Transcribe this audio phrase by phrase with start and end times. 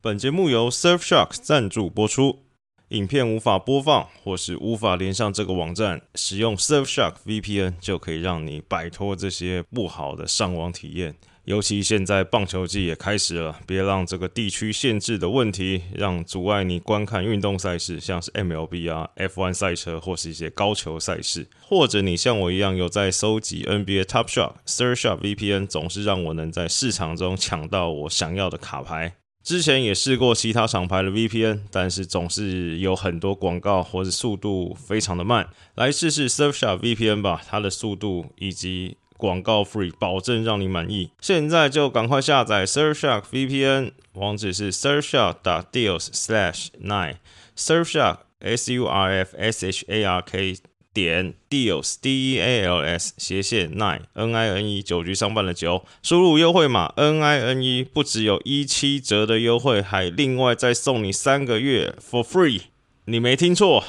[0.00, 2.44] 本节目由 Surfshark 赞助播出。
[2.90, 11.16] 影片无法播放或是无法连上这个网站，使用 Surfshark VPN 就可以让你摆脱这些不好的上网体验。
[11.46, 21.48] 尤其现在棒球季也开始了，别让这个地区限制的问题让阻碍你观看运动赛事，像是 MLB 啊、F1 赛车或是一些高球赛事。
[21.60, 29.17] 或者你像我一样有在收集 NBA Top Shot，Surfshark VPN 总是让我能在市场中抢到我想要的卡牌。
[29.48, 35.48] 之前也试过其他厂牌的 VPN，但是总是有很多广告或者速度非常的慢。
[35.74, 41.12] 来试试 Surfshark VPN 吧，它的速度以及广告 free，保证让你满意。
[41.22, 50.58] 现在就赶快下载 Surfshark VPN，网址是 surfshark.deals/slash nine，Surfshark S U R F S H A R K。
[50.92, 57.38] 点 deals d e a l s 斜线 nine n i n e 九局上半的九，输入优惠码 n i
[57.38, 62.62] n e 不只有一七折的优惠，还另外再送你三个月 for free。
[63.04, 63.84] 你没听错，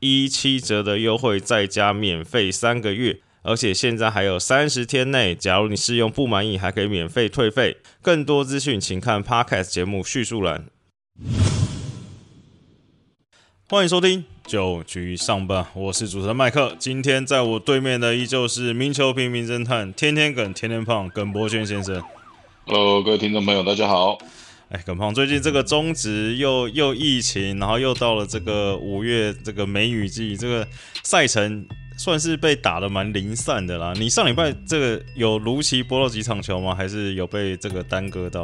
[0.00, 7.76] 一七折的优惠再加免费三个月，而且现在还有三十天内，假如你试用不满意，还可以免费退费。
[8.00, 10.66] 更多资讯请看 podcast 节目叙述栏。
[13.70, 16.74] 欢迎收听九局上半，我是主持人麦克。
[16.78, 22.02] 今天在我对面的依旧是名球评名侦探，天天梗，天天胖，耿博轩先生。
[22.64, 24.16] Hello，各位听众朋友，大家好。
[24.70, 30.66] 哎，耿胖，最近这个中职又又疫情，然后又到了这个五月这个梅雨季，这个
[31.02, 31.66] 赛程
[31.98, 33.92] 算是被打的蛮零散的啦。
[33.96, 36.74] 你上礼拜这个有如期播了几场球吗？
[36.74, 38.42] 还是有被这个耽搁到？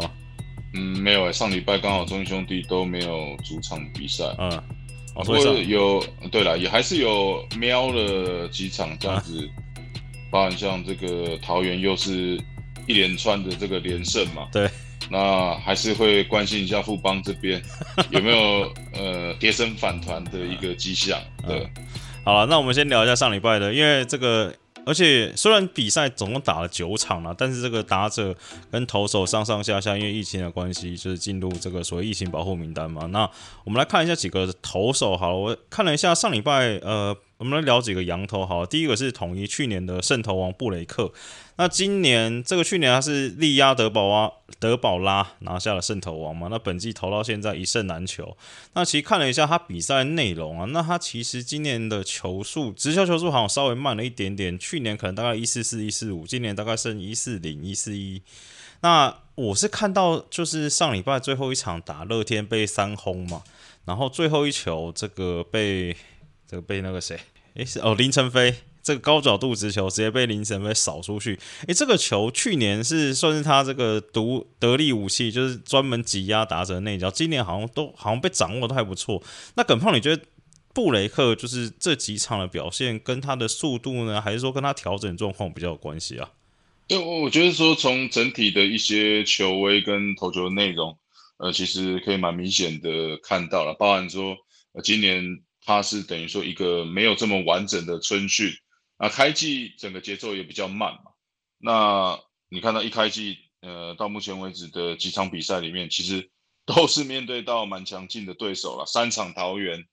[0.74, 4.22] 嗯，没有哎，上礼拜刚好中兄弟都没有主场比赛。
[4.38, 4.62] 嗯。
[5.14, 9.48] 哦，不过有对了，也还是有瞄了几场这样子，
[10.30, 12.40] 包含像这个桃园又是
[12.86, 14.68] 一连串的这个连胜嘛，对，
[15.10, 17.62] 那还是会关心一下富邦这边
[18.10, 21.18] 有没有呃跌升反团的一个迹象。
[21.46, 21.66] 对，
[22.24, 24.54] 好了，那我们先聊一下上礼拜的，因为这个。
[24.86, 28.34] 而且虽然比赛总共打了九场了，但是这个打者
[28.70, 33.06] 跟投手上上下下，因为疫情的关系，就是进入这个所谓疫情保护名单嘛。
[33.06, 33.28] 那
[33.64, 37.16] 我们来看一下几个投手，好了，我看了一下上礼拜，呃。
[37.44, 41.12] 我们来聊几个羊头好，第一个是统一去年的胜投王布雷克，
[41.56, 48.34] 那今年这个去年他是力压德保啊德保拉拿下了胜投王嘛，那本季投到现在一胜难求。
[48.72, 58.22] 那其实看了一下他比赛内容啊，那他其实今年的球速直球球速好像稍微慢了一点点，去年可能大概一四四一四五，今年大概剩一四零一四一。
[58.80, 63.42] 那我是看到就是上礼拜最后一场打乐天被三轰嘛，
[63.84, 65.94] 然后最后一球这个被。
[66.46, 67.18] 这个被那个谁，
[67.54, 71.38] 诶，是哦林晨飞，这个高角度直球直接被林晨飞扫出去。
[71.68, 77.08] 诶，这个球去年是算是他这个独得力武器，就是专门挤压打者内角。
[77.08, 79.22] 今年好像都好像被掌握都还不错。
[79.54, 80.24] 那耿胖，你觉得
[80.72, 86.28] 布雷克就是这几场的表现跟他的速度呢，还是说跟他调整状况比较有关系啊？
[86.88, 90.98] 对，我觉得说从整体的一些球威跟投球的内容，
[91.36, 94.36] 呃，其实可以蛮明显的看到了，包含说
[94.72, 95.38] 呃今年。
[95.64, 98.52] 它是等于说一个没有这么完整的春训，
[98.98, 101.12] 那开季整个节奏也比较慢嘛。
[101.58, 106.30] 那你看到一开季，呃，到目前为止的几场比赛里面，其实
[106.66, 108.84] 都是面对到蛮强劲的对手了。
[108.86, 109.84] 三场桃园，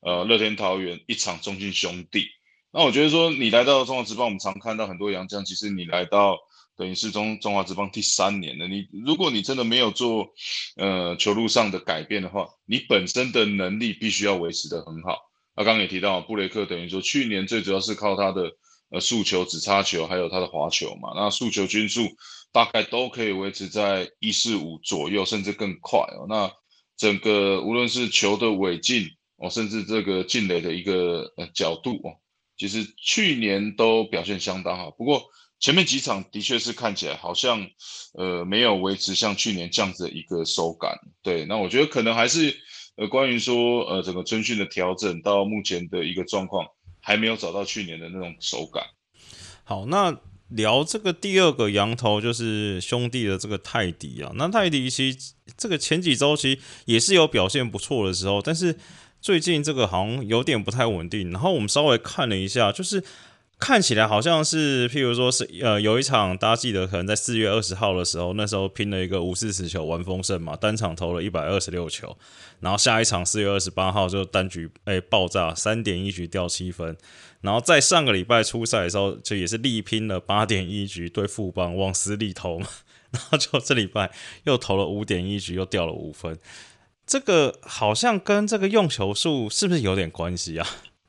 [0.00, 2.26] 呃，乐天桃园，一场中信兄弟。
[2.72, 6.36] 那我觉得说，你来到中华职棒，我们常看到很多洋将，其实你来到。
[6.80, 10.32] 等于是中中华职棒第三年了，你如果你真的没有做
[10.76, 15.18] 呃球路上的改变的话，你本身的能力必须要维持的很好。
[15.54, 18.50] 那刚刚也提到布雷克，等于说去年最主要是靠他的
[18.88, 21.12] 呃速球、直插球，还有他的滑球嘛。
[21.14, 22.08] 那速球均速
[22.50, 26.24] 大概都可以维持在一四五左右，甚至更快哦。
[26.30, 26.50] 那
[26.96, 32.16] 整个无论是球的尾劲哦，甚至这个进垒的一个呃角度哦，
[32.60, 34.90] 其实去年都表现相当好。
[34.90, 35.22] 不过
[35.58, 37.66] 前面几场的确是看起来好像，
[38.12, 40.94] 呃，没有维持像去年这样子的一个手感。
[41.22, 42.54] 对，那我觉得可能还是，
[42.96, 46.66] 呃，关于说，呃，整个春训的调整到目前的一个状况，
[47.00, 48.84] 还没有找到去年的那种手感。
[49.64, 50.14] 好，那
[50.50, 58.78] 聊这个第二个羊头就是兄弟的这个泰迪啊，那泰迪其实这个前几周其实也是有表现不错的时候，但是
[59.20, 61.30] 最近这个好像有点不太稳定。
[61.30, 63.02] 然后我们稍微看了一下，就是。
[63.62, 72.16] 看起来好像是，譬如说是，呃，有一场大家记得，可能在四月二十号的时候，那时候拼了一个五四十球完丰盛嘛，单场投了一百二十六球，
[72.60, 76.96] 然后下一场四月二十八号就单局哎爆炸，三点一局掉七分，
[77.42, 82.66] 然后在上个礼拜初赛的时候，就也是力拼了八点一局对富邦往死里投嘛，
[83.12, 84.10] 然后就这礼拜
[84.44, 86.38] 又投了五点一局，又掉了五分。
[87.10, 90.66] 这个好像跟这个用球数是不是有点关系啊？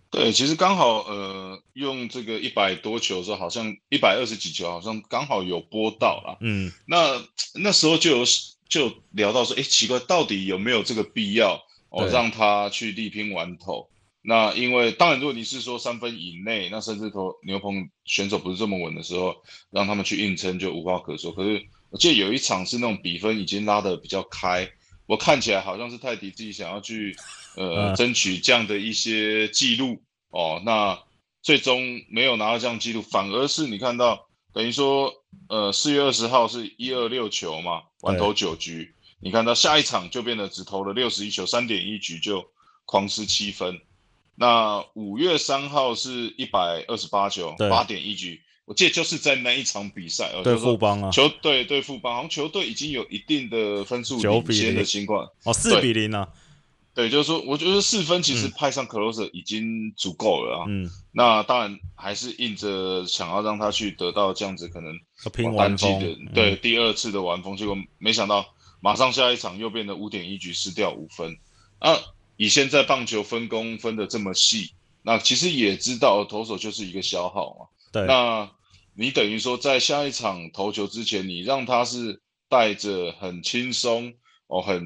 [0.10, 6.40] 对，其实刚好呃，用这个一百多球的时候，好像一百二十几球，好像刚好有播到了。
[6.42, 7.22] 嗯，那
[7.54, 8.26] 那时候就有
[8.68, 11.62] 就聊到说，哎，奇怪，到底有没有这个必要
[11.92, 13.88] 哦，让他去力拼完投？
[14.24, 19.36] 那因为当然，如果你是说三分以内，那甚至投牛棚选手不是这么稳的时候，
[19.70, 21.32] 让他们去硬撑就无话可说。
[21.32, 24.68] 可是我记得有一场是那种比分已经拉得比较开。
[25.12, 27.14] 我看起来好像是泰迪自己想要去，
[27.58, 30.62] 呃，争取这样的一些记录哦。
[30.64, 30.98] 那
[31.42, 35.14] 最终没有拿到这样记录，反而是你看到，等于说，
[35.50, 38.96] 呃，四月二十号是一二六球嘛，完投九局。
[39.20, 42.50] 你看到下一场就变得只投了六十一球，三点一局就
[42.86, 43.82] 狂失七分。
[44.36, 48.42] 那五月三号是一百二十八球，八点一局。
[48.72, 56.30] 我记得就是在那一场比赛，对富邦啊，球队对富邦，好像球队已经有一定的分数领先的情况，哦，四比零啊，
[56.94, 64.98] 对，就是说，我觉得四分其实派上 closer 已经足够了啊，嗯，那当然还是硬着想要让他去得到这样子可能
[65.34, 71.38] 拼完风的，对，第二次的完封，结果没想到马上下一场又变得五点一局失掉五分，
[71.80, 71.98] 啊，
[72.38, 74.72] 以现在棒球分工分的这么细，
[75.02, 78.50] 那其实也知道投手就是一个消耗嘛，对，那。
[78.96, 84.14] 你等于说，在下一场投球之前，你让他是带着很轻松
[84.48, 84.84] 哦，很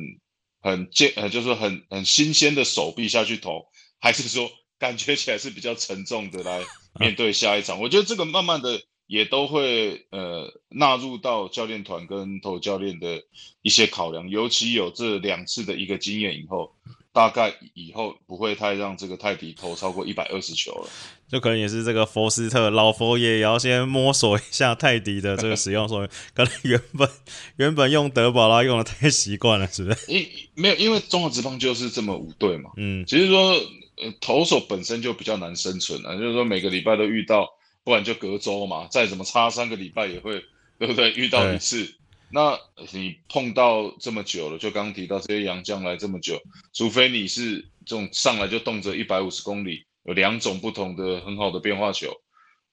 [0.62, 3.66] 很健，呃，就是很很新鲜的手臂下去投，
[4.00, 6.64] 还是说感觉起来是比较沉重的来
[7.00, 7.82] 面对下一场？
[7.82, 13.24] 我觉得这个慢慢的也都会呃纳入到教练团跟投教练的
[13.62, 16.76] 一些考量，尤其有这两次的一个经验以后。
[17.16, 20.90] 大概以后不会太让这个泰迪投超过一百二十球了，
[21.30, 27.10] 就可能也是这个佛斯特老佛爷也要先摸索一下泰迪的这个使用，所以可能原本
[27.58, 29.98] 原本用德保拉用的太习惯了，是不是？
[30.12, 33.52] 因没有，因为中华职棒就是这么五队嘛，嗯，其实说
[33.98, 37.50] 呃投手本身就比较难生存啊，就是说每个礼拜都遇到，
[37.84, 40.44] 不然就隔周嘛，再怎么差三个礼拜也会，
[40.78, 41.12] 对不对？
[41.14, 41.96] 遇到一次。
[42.32, 42.60] 那
[42.92, 46.42] 你碰到这么久了，就刚刚提到这些洋将来这么久，
[46.74, 52.12] 除非你是这种上来就动辄一百五十公里，有两种不同的很好的变化球，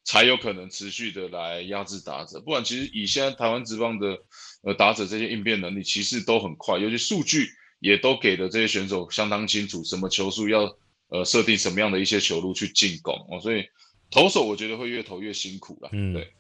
[0.04, 2.40] 才有可能持续的来压制打者。
[2.40, 4.18] 不然，其实以现在台湾职棒的
[4.62, 7.48] 呃打者这些应变能力，其实都很快，尤其数据
[7.80, 10.76] 也都给的这些选手相当清楚，什么球速要
[11.08, 13.40] 呃设定什么样的一些球路去进攻哦。
[13.40, 13.64] 所以
[14.10, 15.88] 投手我觉得会越投越辛苦了。
[15.92, 16.32] 嗯，对。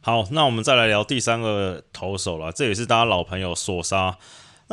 [0.00, 4.16] 好，那我们再来聊第三个投手了，这也是大家老朋友索沙。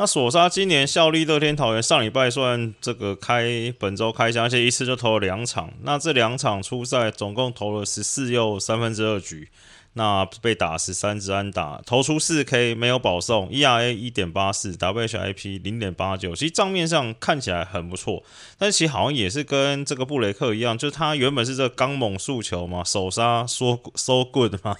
[0.00, 5.72] 那索沙今年效力乐天桃园，上礼拜算这个开本周开箱，而且一次就投了两场。
[5.82, 9.48] 那这两场初赛总共投了十四又三分之二局，
[9.94, 16.32] 那被打十三支安打，投出四 K，没有保送，ERA 一点八四，WHIP 零点八九。
[16.32, 18.22] 其实账面上看起来很不错，
[18.56, 24.76] 但其实好像也是跟这个布雷克一样，就是他原本是这刚猛速球嘛，手杀说 so good 嘛。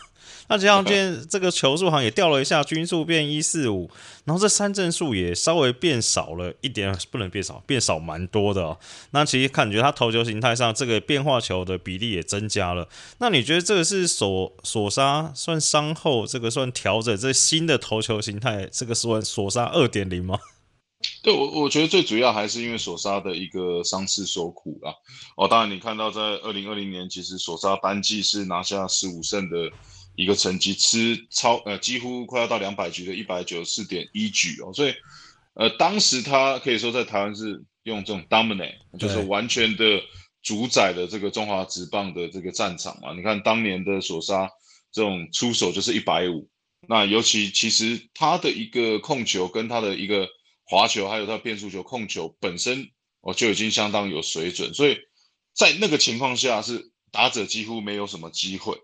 [0.48, 3.90] 那这样见这个球数好像也掉了一下，均数变一四五，
[4.24, 8.78] 然后这三振数也稍微变少了一点，不能变少，变少蛮多的哦。
[9.10, 12.88] 那其实感觉他投球形态上这个变化球的比例也增加了。
[13.18, 20.38] 那你觉得这个是索索杀算伤后这个算调整这新的投球形态，这个算索杀二点零吗？
[21.22, 24.92] 对我我觉得最主要还是因为索杀的一个伤势所苦啦。
[25.36, 29.70] 哦，当然你看到在二零二零年，其实索杀单季是拿下十五胜的。
[30.18, 34.92] 一个成绩吃超呃几乎快要到两百局的一百九十四点一局哦，所以
[35.54, 40.02] 呃当时他可以说在台湾是用这种 dominate，就是完全的
[40.42, 43.14] 主宰的这个中华职棒的这个战场嘛。
[43.14, 44.50] 你看当年的索沙
[44.90, 46.48] 这种出手就是一百五，
[46.88, 50.28] 那尤其其实他的一个控球跟他的一个
[50.64, 54.98] 滑球，还有他变速球控球本身哦就已经相当有水准，所以
[55.54, 58.76] 在那个情况下是打者几乎没有什么机会。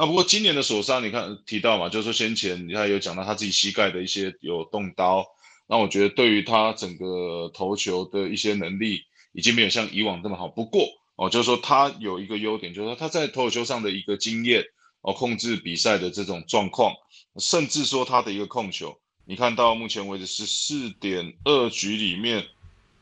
[0.00, 5.26] 那不过今年的索沙，你看提到嘛，就是说先前你看有讲到他自己膝盖的一些有动刀，
[5.66, 9.02] 那我觉得对于他整个投球的一些能力，
[9.32, 10.46] 已经没有像以往这么好。
[10.46, 10.86] 不过
[11.16, 14.64] 哦，就是说他有一个优点，就是说他在投球上的一个经验
[15.00, 16.94] 哦，控制比赛的这种状况，
[17.40, 22.46] 甚至说他的一个控球，你看到目前为止十四点二局里面，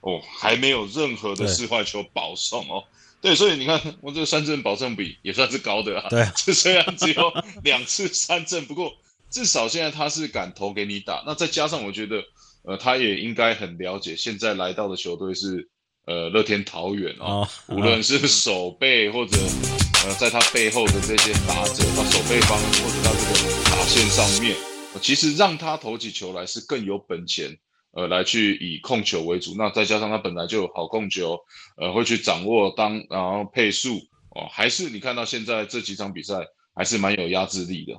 [0.00, 2.85] 哦，还没有任何的四坏球保送哦。
[3.26, 6.06] 对，所以你看，我这个三振保证比也算是高的啊。
[6.11, 7.33] 对，这虽然只有
[7.64, 8.92] 两次三振，不过
[9.30, 11.25] 至少现在他是敢投给你打。
[11.26, 12.23] 那再加上我觉得，
[12.62, 15.68] 呃，他也应该很了解，现在来到的球队是
[16.06, 19.37] 呃乐天桃园啊，无论是守备或者
[20.04, 24.56] 呃在他背后的这些打者，他守备方或者他这个打线上面，
[25.02, 27.59] 其实让他投起球来是更有本钱，
[27.97, 29.55] 呃，来去以控球为主。
[29.57, 31.41] 那再加上他本来就有好控球，
[31.79, 33.97] 呃，会去掌握当然后配速
[34.35, 36.35] 哦，还是你看到现在这几场比赛
[36.75, 37.95] 还是蛮有压制力的。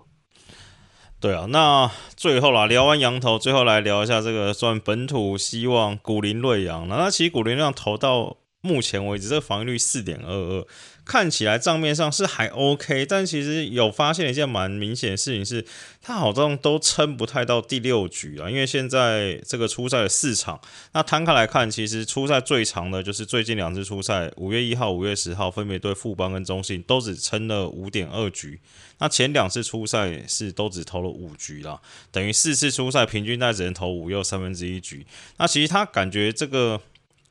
[1.19, 6.87] 对啊，那最后啦，聊完羊头，最后来聊一下这个算本土希望古林瑞阳。
[6.87, 10.67] 那其实古林瑞阳投到目前为止，这个防御率四点二二。
[11.05, 15.65] 看起来账面上是还 OK，但其实有发现一件蛮明显的事情是，
[16.01, 18.49] 他好像都撑不太到第六局啊。
[18.49, 20.59] 因为现在这个初赛的四场，
[20.91, 28.59] 那摊开来看，其实初赛最长的就是最近两次初赛，五月一号、五月十号分别对富邦跟中信，都只撑了五点二局。
[28.97, 31.79] 那前两次初赛是都只投了五局啦，
[32.11, 35.07] 等于四次初赛平均在只能投五又三分之一局。
[35.37, 36.81] 那其实他感觉这个。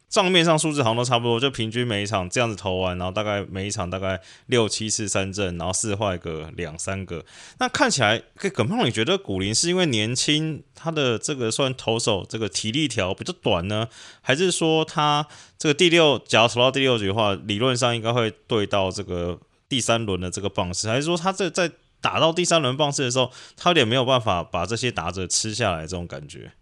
[0.09, 7.25] 账面上数字好像都差不多，就平均每一场这样子投完，然后大概每一场大概六七次三振，然后四坏个两三个。
[7.59, 8.23] 那看起来，
[8.55, 13.89] 耿胖，你觉得古林是因为年轻，他的这个算投手这个体力条比较短呢，
[14.23, 15.27] 还是说他
[15.59, 21.71] 这个第六，假如投到第六局的话，理论上应该会对到这个第三轮的这个棒次，还是说他这在
[22.01, 26.53] 打到第三轮棒次的时候，他有点没有办法把这些打者吃下来这种感觉？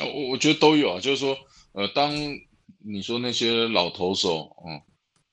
[0.00, 1.36] 我我觉得都有啊，就是说，
[1.72, 2.12] 呃，当
[2.84, 4.80] 你说那些老投手，嗯，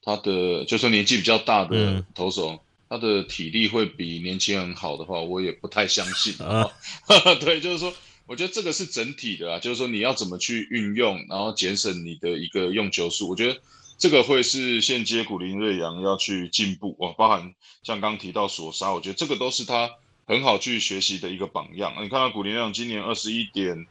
[0.02, 6.70] 他的就说年纪比较大的投手，他的体力会比年轻人好的话，我也不太相信啊。
[7.42, 7.94] 对，就是说，
[8.26, 13.60] 我觉得这个是整体的啊，就是说你要怎么去运用，然后节省你的一个用球数，我觉得
[13.98, 17.54] 这个会是现阶古林瑞阳要去进步哦，包含
[17.84, 19.90] 像刚提到索沙，我觉得这个都是他
[20.26, 21.94] 很好去学习的一个榜样。
[22.04, 23.88] 你看到古林瑞阳今年二十一点。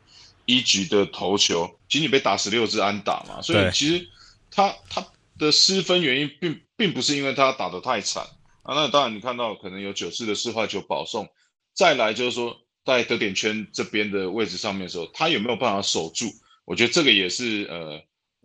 [0.48, 4.08] 一局的投球，仅仅被打十六支安打嘛，所以其实
[4.50, 5.06] 他他
[5.38, 8.24] 的失分原因并并不是因为他打得太惨
[8.62, 11.28] 啊，那当然你看到可能有九次的四坏球保送，
[11.74, 16.24] 再来就是说在得点圈这边的位置上面的时候，他有没有办法守住？
[16.64, 18.00] 我觉得这个也是呃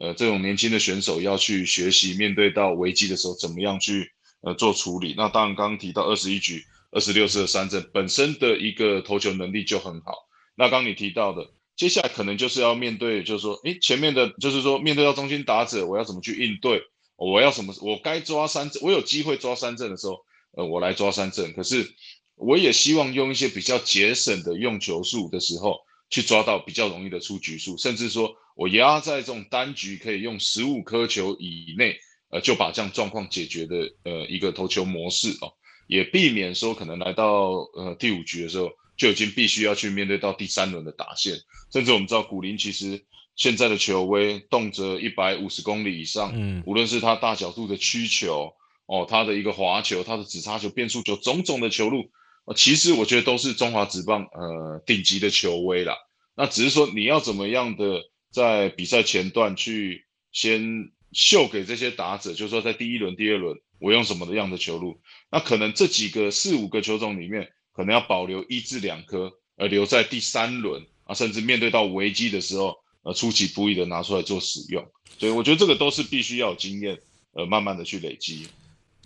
[0.08, 5.14] 呃这种年轻的选手要去学习，面对到危机的时候怎么样去呃做处理。
[5.16, 10.28] 那当然刚刚提到二十一局二十六次的三振，本身的一个投球能力就很好。
[10.56, 11.50] 那刚你提到的。
[11.76, 16.82] 接下来可能就是要面对，就是说，诶，前面的，就是说，面对到中心打者，我要怎么去应对？
[17.16, 17.74] 我要什么？
[17.82, 21.52] 我该抓三振，我有机会抓三振的时候，呃，我来抓三振。
[21.54, 21.92] 可是，
[22.36, 31.98] 我也希望用一些比较节省的用球数的时候，去抓到比较容易的出局数，甚至说我压在这种单局可以用十五颗球以内，
[32.30, 35.52] 呃，就把这样状况解决的，呃，一个投球模式哦，
[35.88, 38.70] 也避免说可能来到呃第五局的时候。
[38.96, 41.36] 就已经必须要去面对到第三轮的打线，
[41.72, 43.04] 甚至我们知道古林其实
[43.36, 48.54] 现在的球威动辄一百五十公里以上，嗯，无论是他大角度的曲球，
[48.86, 52.12] 哦，他的一个滑球，他的直插球、变速球，种种的球路，
[52.56, 55.98] 其实我觉得都是中华职棒呃顶级的球威啦。
[56.36, 58.00] 那只是说你要怎么样的
[58.32, 67.50] 在比赛前段去先秀给这些打者，就是说在第一轮、第二轮我用什么的样的球路，那可能这几个四五个球种里面。
[67.74, 74.86] 可能要保留一至两颗，而留在第三轮啊，甚至面对到危机的时候，呃，出其不意的拿出来做使用。
[75.18, 76.98] 所以我觉得这个都是必须要有经验，
[77.34, 78.48] 呃，慢慢的去累积。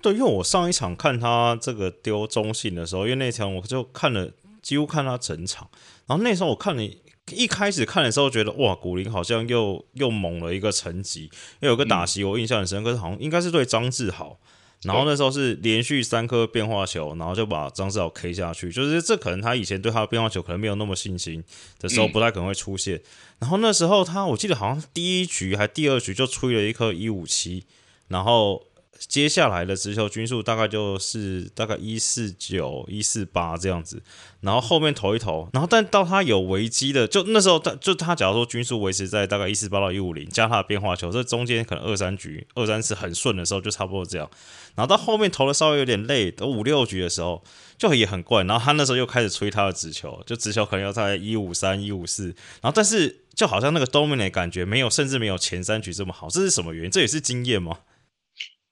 [0.01, 4.31] 对，因为我上一场看他这个丢中信的时候，因为那场我就看了
[4.61, 5.69] 几乎看他整场，
[6.05, 11.29] 然后那时候我看你一开始看的时候，觉得哇，古林好像又又猛了一个层级，因
[11.61, 14.39] 为有个打席我印象很深刻，好像应该是对张志豪。
[14.83, 18.71] 然后那时候是连续三颗变化球，然后就把张志豪 K 下去。
[18.71, 21.43] 就是这可能他以前对他的变化球可能没有那么信心
[21.79, 23.01] 的时候，不太可能会出现。
[23.39, 27.65] 然后那时候他我记得好像第一局还第二局就吹了一颗一五七，
[28.07, 28.63] 然后。
[29.07, 34.01] 接下来的直球均数大概就是大概一四九一四八这样子，
[34.41, 44.29] 然后后面投一投，然后但到他有危机的，就那时候他就他假如说均数维持在大概一四八到一五零，加他的变化球，这中间可能二三局二三次很顺的时候就差不多这样，
[44.75, 47.43] 然后到后面投的稍微有点累，都五六局的时候
[47.77, 52.25] 就也很怪，然后他那时候又开始吹他的直球，就直球可能要在一五三一五四，
[52.61, 56.91] 然后但是就好像那个 dominate 感觉没有，甚至没有前三局这么好，这是什么原因？
[56.91, 57.79] 这也是经验吗？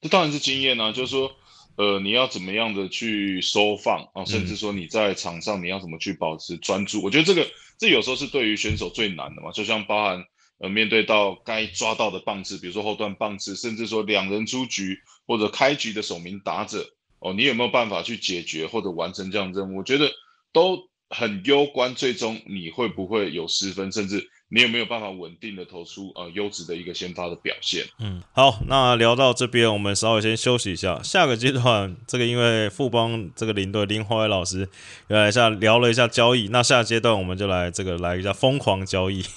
[0.06, 1.36] 这当然是经验啊，就是说，
[1.78, 7.48] 呃，你要怎么样的去收放啊，甚至说你在场上你要怎么去保持专注，我觉得这个
[7.80, 9.52] 这有时候是对于选手最难的嘛。
[9.52, 10.24] 就像包含
[10.60, 19.80] 呃面对到该抓到的棒次，比如说后段棒次，甚至说两人出局或者开局的守名打者，哦，你有没有办法去解决或者完成这样任务？
[19.80, 20.12] 我觉得
[20.54, 27.84] 都很攸关，最终你会不会有失分，甚至你有没有办法稳定的投出呃优质的一个先发的表现？
[28.00, 31.02] 嗯，好，那聊到这边，我们稍微先休息一下。
[31.02, 34.70] 下个阶段，这个因为富邦这个领队林华伟老师
[35.08, 39.26] 来一下聊了一下交易，那下阶段我们就来这个来一下疯狂交易。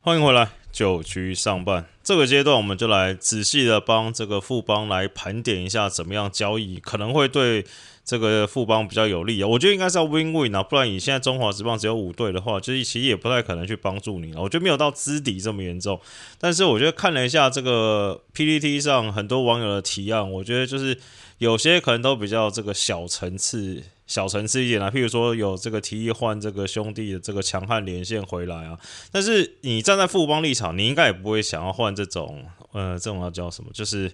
[0.00, 7.64] 欢迎回来，九局上半这个阶段，我们就来仔细的帮这个富邦来盘点一下，怎么样交易可能会对。
[8.08, 14.40] 这个富邦比较有利啊，我觉得应该是要 win win 啊，不然你现在中华职棒只有五队的话，就是其实也不太可能去帮助你了。
[14.40, 16.00] 我觉得没有到资底这么严重，
[16.38, 20.98] 但是我觉得看了一下这个 PPT 上很多网友的提案，我觉得就是
[21.36, 24.90] 有些可能都比较这个小层次、小层次一点啊。
[24.90, 28.76] 譬如说有这个提议换这个兄弟的这个强悍连线回来啊，
[29.12, 34.10] 但是你站在富邦立场，你应该也不会想要换这种呃这种要叫什么，就是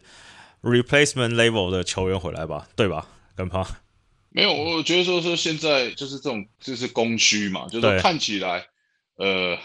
[0.63, 3.09] replacement level 的球员回来吧，对吧？
[3.35, 3.67] 跟胖。
[4.31, 8.67] 没有，我觉得说说现在就是这种就是供需嘛，就是看起来，
[9.17, 9.57] 呃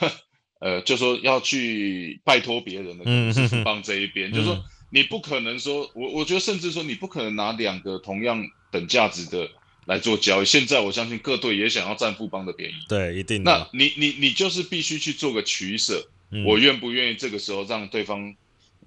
[0.62, 9.50] 呃，就说要去拜托别人的是富邦这一边，就是说你不可能说，我我觉得甚至说你不可能拿两个同样等价值的
[9.90, 10.46] 来做交易。
[10.46, 13.44] 现在我相信各队也想要占富邦的便宜，对，一定。
[13.44, 16.08] 那你你你就是必须去做个取舍，
[16.46, 18.36] 我愿不愿意这个时候让对方？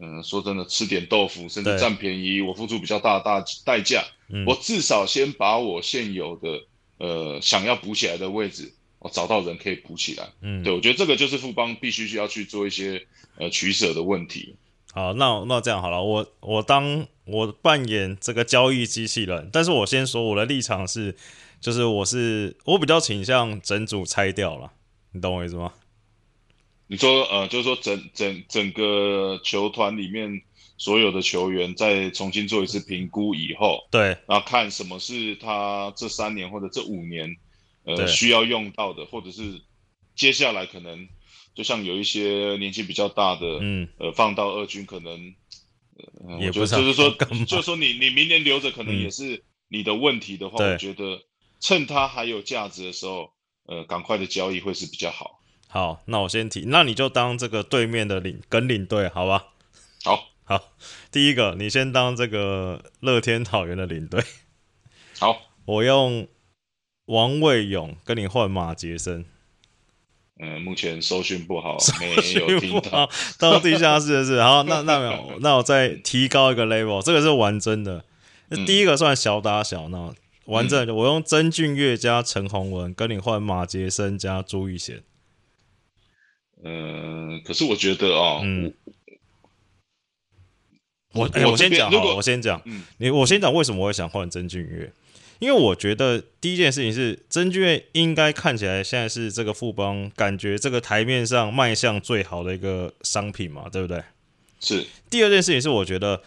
[0.01, 4.03] 嗯，说真的，吃点豆腐，甚至占便宜，我付出比较大的大代价，
[4.47, 6.63] 我至少先把我现有的
[6.97, 10.27] 呃想要补起来的位置，我找到人可以补起来。
[10.41, 13.07] 嗯，对，我觉得这个就是富邦必须需要去做一些
[13.37, 14.57] 呃取舍的问题。
[14.95, 21.17] 好，那那这样好了，我我当我扮演这个交易机器人，但是我先说我的立场是，
[21.61, 24.71] 就是我是我比较倾向整组拆掉了，
[25.13, 25.73] 你懂我意思吗？
[26.89, 30.43] 你说呃，就是说整整整个球团里面
[30.77, 37.35] 所有的球员再重新做一次评估以后，对，然后看什么是他这三年或者这五年
[37.85, 39.59] 呃需要用到的，或者是
[40.15, 41.09] 接下来可能
[41.55, 45.35] 就像有一些年纪比较大的，嗯，呃，放到二军可能，
[46.41, 47.11] 也不就是说，
[47.47, 51.21] 就是说你你明年留着可能也是你的问题的话，我觉得
[51.61, 53.31] 趁他还有价值的时候，
[53.67, 55.43] 呃，赶快的交易会是比较好。
[55.69, 59.49] 好，那我先提，那你就当这个对面的领跟领队，好吧？
[60.05, 60.73] 好，好，
[61.11, 64.23] 第一个你先当这个乐天桃园的领队。
[65.19, 66.27] 好，我用
[67.07, 69.27] 王卫勇跟你换马杰森。
[70.45, 73.09] 嗯，目前搜讯不好，没有听到。
[73.39, 78.05] 到地下室的是，好，那那没 有，那我再提高一个 level，这个是玩真的。
[78.67, 80.13] 第一个算小打小闹，
[80.47, 85.05] 玩真的，我用曾俊岳加陈宏文跟你换马杰森加朱玉贤。
[86.65, 88.75] 嗯，可是我觉得啊，嗯，
[91.13, 94.93] 我我先讲好，我先讲，嗯，你我先讲为什么我会想换曾俊岳，
[95.43, 104.01] 因为我觉得第一件事情是真俊岳应该看起来现在是这个富邦感觉这个台面上卖相最好的一个商品嘛，对不对？
[104.61, 104.87] 是。
[105.11, 106.23] 第二件事情是我觉得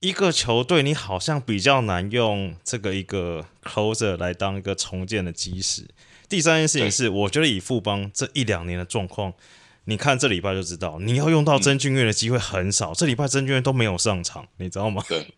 [0.00, 5.86] 一个球队你好像比较难用这个一个 closer 来当一个重建的基石。
[6.28, 9.32] 第三件事情是，我觉得以富邦这一两年的状况，
[9.84, 12.92] 你看这礼拜就知道，你要用到真俊岳的机会很少。
[12.92, 15.04] 这礼拜真俊岳都没有上场，你知道吗？
[15.08, 15.28] 对，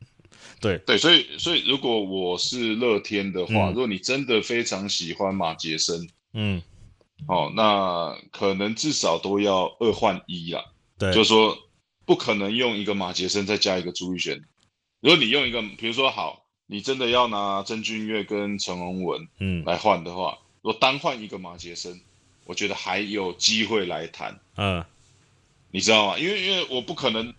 [0.65, 6.63] 对，对，所以，所以如果我是乐天的话，如果你真的非常喜欢马杰森，嗯，
[7.29, 10.63] 哦，那可能至少都要二换一啊。
[10.99, 11.59] 对，就是说
[12.07, 14.43] 不可能用一个马杰森再加一个朱玉璇。
[15.01, 20.39] 如果你用一个，比如说好，你真的要拿曾俊岳跟陈宏文，嗯，来换的话。
[20.63, 22.01] 如果单换一个马杰森，
[22.47, 24.41] 我觉得还有机会来谈。
[24.57, 24.83] 嗯，
[25.71, 26.19] 你知道吗？
[26.19, 27.35] 因为因为我不可能，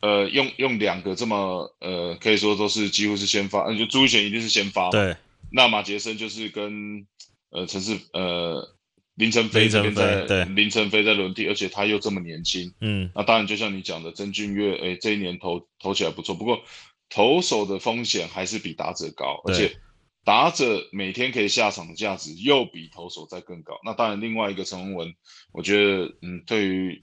[0.00, 4.90] 呃，用用两个这么呃，可以说都是几乎是先发，那就朱一贤一定是先发。
[4.90, 5.16] 对，
[5.50, 7.06] 那马杰森就是跟
[7.50, 8.76] 呃陈世呃
[9.14, 12.72] 林晨飞这边在林晨飞在轮替，而且他又这么年轻。
[12.80, 16.62] 嗯，那当然就像你讲的，曾俊岳，哎，这一年投投起来不错，不过
[17.08, 19.78] 投手的风险还是比打者高，而且。
[20.24, 23.80] 打者每天可以下场的价值又比投手再更高。
[23.82, 25.14] 那当然，另外一个陈文，
[25.52, 27.02] 我觉得，嗯，对于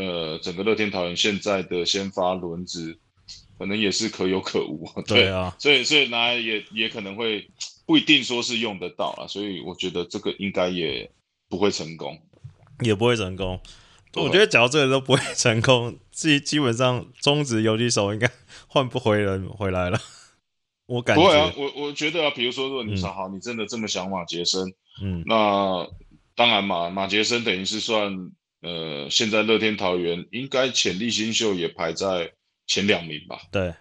[0.00, 2.98] 呃整个乐天桃园现在的先发轮子，
[3.58, 4.84] 可能也是可有可无。
[5.06, 7.48] 对啊，所以所以拿来也也可能会
[7.86, 9.26] 不一定说是用得到啊。
[9.26, 11.10] 所以我觉得这个应该也
[11.48, 12.18] 不会成功，
[12.80, 13.60] 也不会成功。
[14.14, 18.28] 我觉得讲到这个都不会成功，基基本上中职游击手应该
[18.66, 20.00] 换不回人回来了。
[20.86, 24.66] 我感觉不会啊，我我觉得啊，比如说，如果你说好，你真的这么想马杰森，
[25.00, 25.86] 嗯，那
[26.34, 28.12] 当然马马杰森等于是算
[28.62, 32.32] 呃，现在乐天桃园应该潜力新秀也排在
[32.66, 33.40] 前两名吧？
[33.50, 33.74] 对，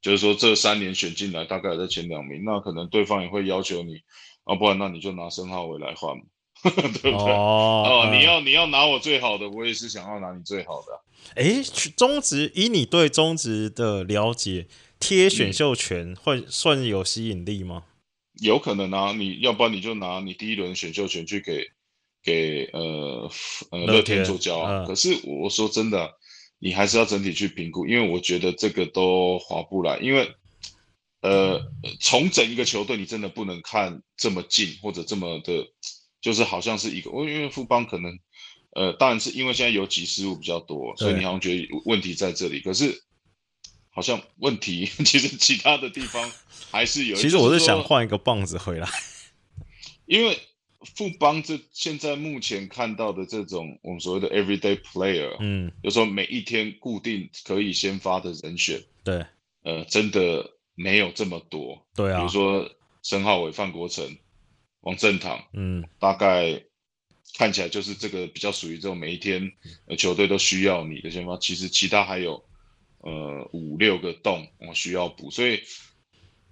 [0.00, 4.00] 就是说这三年选进来大概在前两名，那可能对方也会要求你
[4.44, 6.22] 啊，不然那你就拿申浩伟来换嘛，
[6.62, 7.12] 对不对？
[7.12, 11.00] 哦，你要你要拿我最好的，我也是想要拿你最好的。
[11.34, 11.62] 哎，
[11.96, 17.84] 中职以你对中职的了解，贴选秀权会算有吸引力吗？
[18.40, 21.68] 有可能啊，你要不然你就拿你第一轮选秀权去给
[22.22, 23.30] 给呃
[23.70, 24.84] 呃乐天做交啊。
[24.86, 26.10] 可是我说真的，
[26.58, 30.32] 你还是要整体去评估，因为我觉得这个都划不来，因为
[31.22, 31.60] 呃
[32.00, 35.66] 重整一个球队，你真的不能看这么近或者这么的，
[36.20, 38.18] 就是好像是一个，因为富邦可能
[38.74, 43.02] 呃当然是因为现在有几失误比较多，所以你好像觉得问题在这里，可是
[43.90, 46.30] 好像问题 其实其他的地方。
[46.72, 48.88] 还是有，其实我是想换一个棒子回来，
[50.06, 50.38] 因为
[50.96, 59.24] 富邦这现在目前看到的这种我们所谓的 everyday player，嗯，就说每一天固定可以先发的人选，对，
[59.62, 62.70] 呃，真的没有这么多，对啊，比如说
[63.02, 64.16] 申浩伟、范国成、
[64.80, 66.62] 王振堂，嗯，大概
[67.36, 69.52] 看起来就是这个比较属于这种每一天
[69.98, 72.44] 球队都需要你的先发，其实其他还有
[72.98, 75.60] 呃五六个洞我需要补，所以。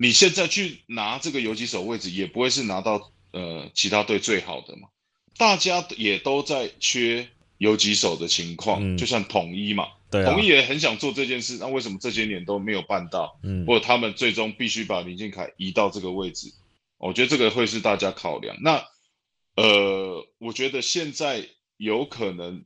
[0.00, 4.88] 你现在去拿这个游击手位置，也不会是拿到呃其他队最好的嘛？
[5.36, 13.38] 大家也都在缺游击手的情况，就像统一嘛，统一也很想做这件事，那为什么这些年都没有办到？
[13.42, 16.52] 嗯，或者他们最终必须把林俊凯移到这个位置？
[16.96, 18.56] 我觉得这个会是大家考量。
[18.60, 18.84] 那
[19.54, 22.64] 呃，我觉得现在有可能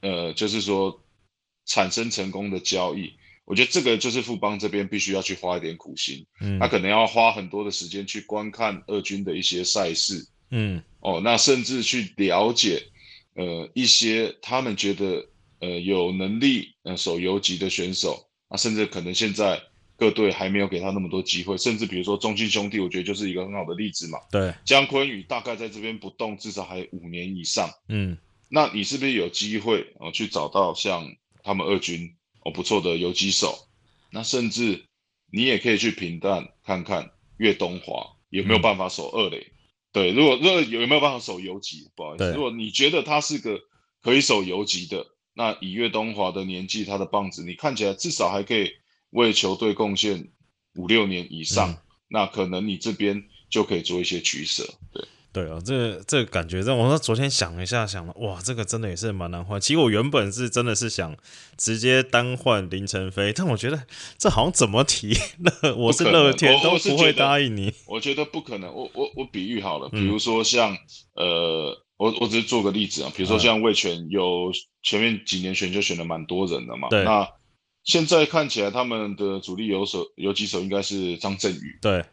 [0.00, 1.02] 呃，就是说
[1.66, 3.14] 产生成功的交易。
[3.46, 12.82] 我觉得这个就是富邦这边必须要去花一点苦心，嗯，他可能要花很多的时间去观看二军的一些赛事，嗯，哦，那甚至去了解，
[13.34, 15.26] 呃，一些他们觉得
[15.60, 19.60] 呃有能力呃手游级的选手，啊，甚至可能现在
[19.96, 28.16] 各队还没有给他那么多机会，甚至比如说中信兄弟，我觉得就是一个很好的例子嘛，对，姜昆宇大概在这边不动至少还五年以上，嗯，
[28.48, 31.06] 那你是不是有机会哦去找到像
[31.42, 32.14] 他们二军？
[32.44, 33.68] 哦，不错的游击手，
[34.10, 34.84] 那甚至
[35.32, 39.50] 你也可以去平淡看看岳东华有没有办法守二垒。
[39.92, 43.60] 对，如果如果有没有办法守游击，不好意思，如果你觉得他是个
[44.02, 48.70] 可以守游击的，那以岳东华的年纪，他的棒子，你看起来至少还可以
[49.10, 50.32] 为球队贡献
[50.74, 51.74] 五六年以上，
[52.08, 55.04] 那可能你这边就可以做一些取舍，对。
[55.34, 59.60] 对啊，这这感觉，让我昨天想一下，想了，哇，这个真的也是蛮难换。
[59.60, 61.16] 其实我原本是真的是想
[61.58, 63.82] 直接单换林晨飞，但我觉得
[64.16, 67.74] 这好像怎么提，那我是乐天都不会答应你。
[67.88, 68.72] 我觉得不可能。
[68.72, 70.78] 我我我比喻好了，比如说像
[71.16, 74.52] 呃，我我只是做个例子啊，比如说像魏权有
[74.84, 77.28] 前面几年选就选了蛮多人的嘛，对那
[77.82, 82.04] 现在看起来他们的主力有手有几手应该是张振宇，对。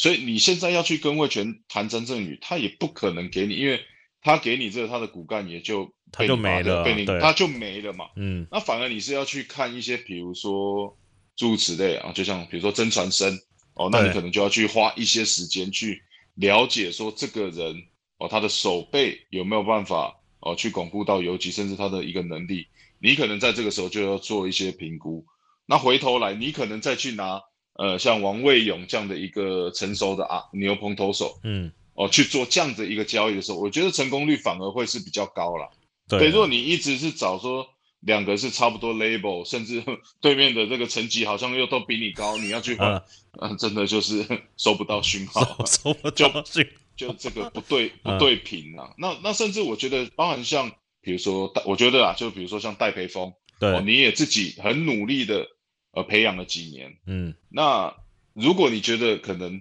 [0.00, 3.78] 所以你现在要去跟魏权谈张正宇，他也不可能给你，因为
[4.22, 8.06] 他给你这个他的骨干也就他就没了，被你他就没了嘛。
[8.16, 10.96] 嗯，那反而你是要去看一些，比如说
[11.36, 13.38] 诸如此类啊，就像比如说曾传生
[13.74, 16.02] 哦，那你可能就要去花一些时间去
[16.36, 17.76] 了解说这个人
[18.16, 22.66] 哦，他的手背有没有办法哦去巩固到游击，甚至他的一个能力，
[23.00, 25.26] 你可能在这个时候就要做一些评估。
[25.66, 27.42] 那回头来，你可能再去拿。
[27.74, 35.70] 呃，像王卫勇这样的一个成熟的啊牛棚投手，嗯，哦去做这样的一个交易的时候，我觉得成功率反而会是比较高了。
[36.08, 37.66] 对，如果你一直是找说
[38.00, 39.82] 两个是差不多 label， 甚至
[40.20, 43.02] 对面的这个成绩好像又都比你高，你要去换，
[43.40, 44.26] 嗯， 真的就是
[44.58, 48.92] 收不到讯号，收不到讯，就这个不对不对频啊。
[48.98, 55.46] 那那甚至我觉得，包含像比如说，我觉得啊，就比如说像戴培峰，对，你也自己很努力的。
[55.92, 57.92] 呃，培养了几年，嗯，那
[58.32, 59.60] 如果你觉得可能，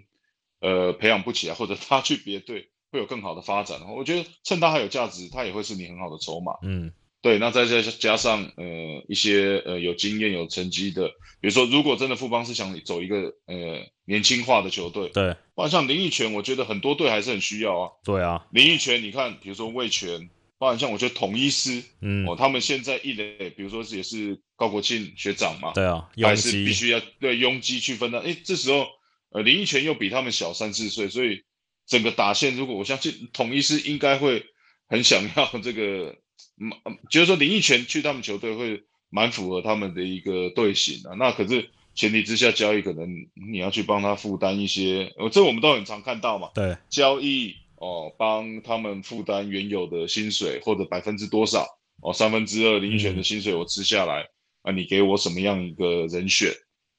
[0.59, 7.39] 呃，培养不起来，或者他去别队会有更好的发展，我觉得趁他还有价值，他也会是你很好的筹码，嗯，对。
[7.39, 8.65] 那再加加上呃
[9.07, 11.07] 一些呃有经验有成绩的，
[11.41, 20.29] 比如说如果真的富邦是想走一个呃年轻化的球队，对，或者像林奕泉，我觉得很多队还是很需要啊，对啊，林奕泉，你看，比如说魏权。
[20.59, 28.21] 包含像我觉得统一师，嗯，哦，他们现在一垒，比如说是也是高国庆学长嘛，对啊，还是必须要对拥挤去分担。
[28.21, 28.85] 哎，这时候，
[29.31, 31.41] 呃，林奕泉又比他们小三四岁，所以
[31.87, 34.45] 整个打线，如果我相信统一师应该会
[34.89, 36.13] 很想要这个，
[36.59, 41.15] 嗯，就是说林奕泉去他们球队会蛮符合他们的一个队形的。
[41.15, 43.07] 那可是前提之下交易，可能
[43.49, 47.55] 你要去帮他负担一些，呃，这我们都很常看到嘛，对，交易。
[47.79, 51.65] 哦，帮他们负担原有的薪水或者百分之多少？
[52.01, 54.25] 哦，三分之二遴选的薪水我吃下来，
[54.61, 56.49] 啊，你给我什么样一个人选？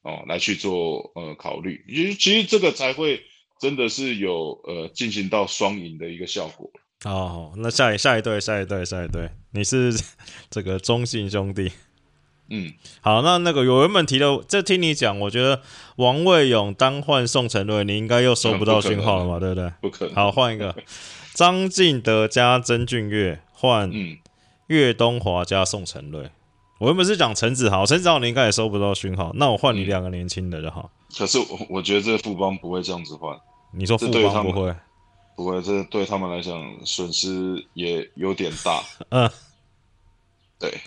[0.02, 3.22] 哦，来去做呃考虑，其实其实这个才会
[3.60, 6.70] 真的是有呃进行到双赢的一个效果。
[7.04, 9.92] 哦，那下一下一对，下一对，下一对，你是
[10.48, 11.70] 这个中信兄弟。
[12.50, 15.62] 嗯，好，那那个有原本提的，这听你讲，我觉得
[15.96, 19.72] 王卫勇单换宋承瑞，你应该又收不到讯号了嘛，对不对？
[19.80, 20.14] 不可能。
[20.14, 20.74] 好，换一个，
[21.34, 24.18] 张敬德加曾俊岳换嗯，
[24.66, 26.30] 岳东华加宋承瑞。
[26.80, 30.90] 我原本是讲陈子豪，陈子豪你应该也收不到讯号，那我换你两个年轻的就好。
[31.16, 33.38] 可是我我觉得这个富邦不会这样子换，
[33.72, 34.74] 你说富这对他们邦不会？
[35.36, 38.82] 不会，这对他们来讲损失也有点大。
[39.10, 39.30] 嗯，
[40.58, 40.80] 对，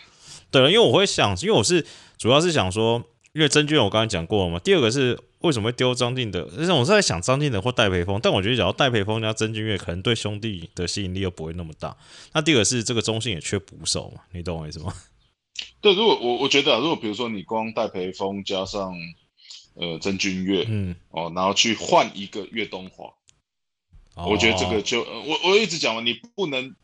[0.54, 1.86] 对了，因为我会想，因为我是
[2.18, 4.60] 主要是想说，因为曾俊我刚才讲过了嘛。
[4.60, 6.48] 第二个是为什么会丢张敬德？
[6.56, 11.98] 但是我是在想张敬德或戴培峰，但我觉得只要戴培峰加曾俊岳，可能对兄弟的吸引力又不会那么大。
[12.34, 14.94] 那第二个是这个中信也缺捕手嘛，你懂我意思吗？
[15.82, 18.94] 对，如果我我觉得、啊，如果比如说你光戴培峰加上
[19.76, 23.12] 呃曾俊岳嗯，哦，然后去换一个岳东华，
[24.26, 26.76] 我觉得这个就、呃我我一直讲嘛，你不能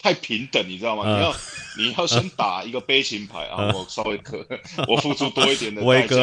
[0.00, 1.04] 太平等，你知道吗？
[1.06, 1.14] 嗯。
[1.16, 1.36] 你要
[1.78, 4.44] 你要先打一个悲情牌啊，我稍微可
[4.88, 6.16] 我付出多一点的 代价，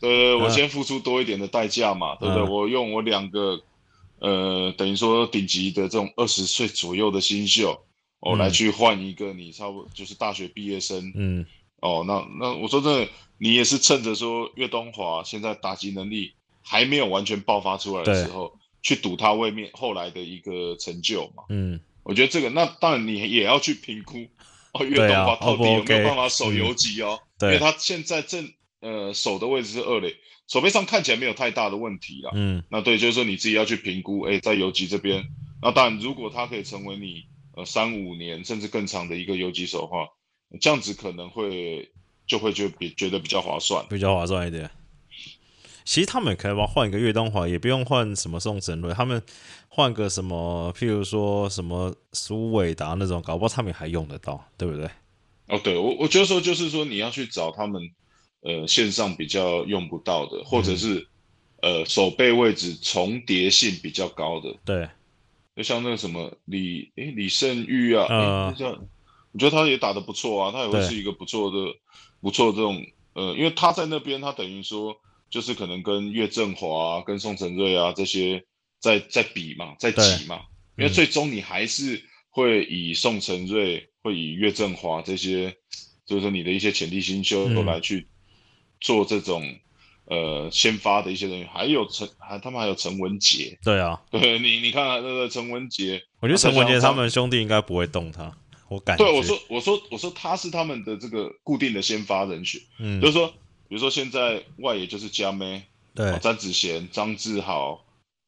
[0.00, 2.44] 对对对，我嗯先付出多一点的代价嘛，对不对？
[2.44, 2.50] 嗯。
[2.50, 3.60] 我用我两个
[4.20, 7.72] 呃，等于说顶级的这种二十岁左右的新秀。
[8.20, 8.38] 哦，嗯。
[8.38, 11.44] 来去换一个你差不多就是大学毕业生，嗯。
[11.80, 21.42] 哦，那那我说真的，你也是趁着说岳东华现在打击能力还没有完全爆发出来的时候，去赌他未面后来的一个成就嘛。
[21.50, 24.26] 嗯，我觉得这个，那当然你也要去评估
[24.72, 26.04] 哦，岳东华到底有没有？
[26.04, 28.48] 办法守游击哦，因对，为他现在正
[28.80, 30.14] 呃守的位置是二垒，
[30.46, 32.30] 手背上看起来没有太大的问题啦。
[32.34, 35.24] 嗯那对，就是说你自己要去评估，哎，在游击这边，
[35.62, 37.24] 那当然如果他可以成为你
[37.56, 40.06] 呃三五年甚至更长的一个游击手的话，
[40.60, 41.90] 这样子可能会
[42.26, 43.84] 就会就比觉得比较划算。
[43.88, 44.70] 比较划算一点。
[45.84, 49.22] 其实他们也可以吧，换一个岳东华，也不用换什么宋承瑞，他们
[49.68, 54.88] 换个什么，譬如说什么苏伟达那种，搞不好他们也还用得到，对不对？
[55.48, 57.82] 哦，对我我觉得说就是说你要去找他们
[58.40, 61.06] 呃线上比较用不到的，或者是、
[61.60, 64.88] 呃手背位置重叠性比较高的，对，
[65.54, 68.68] 就像那个什么李诶李胜玉啊，诶呃那叫
[69.32, 71.56] 我觉得他也打得不错啊，他也会是一个不错的
[72.22, 74.96] 不错的这种呃，因为他在那边他等于说
[75.34, 78.44] 就是可能跟岳振华、啊、跟宋承瑞啊这些
[78.78, 80.42] 在在比嘛，在挤嘛，
[80.78, 80.92] 因为嗯。
[80.92, 85.50] 最终你还是会以宋承瑞、会以岳振华这些，
[86.06, 87.54] 就是说你的一些潜力新秀嗯。
[87.56, 88.06] 都来去
[88.80, 89.42] 做这种。
[90.06, 98.30] 呃，先发的一些人员，还有陈，还他们还有陈文杰，对啊，对你，你看啊那个陈文杰，我觉得陈文杰他们兄弟应该不会动他，
[98.68, 99.02] 我感觉。
[99.02, 103.00] 对我说，我说，我说他是他们的这个固定的先发人选，嗯。
[103.00, 103.32] 就，是说，
[103.68, 105.62] 比如说现在外野就是加妹、
[105.94, 106.10] 对。
[106.10, 107.84] 哦，詹子贤、张志豪，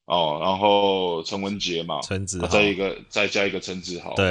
[0.07, 4.27] 哦，然后陈文杰嘛，陈子豪，啊再一个再加一个陈子豪，对，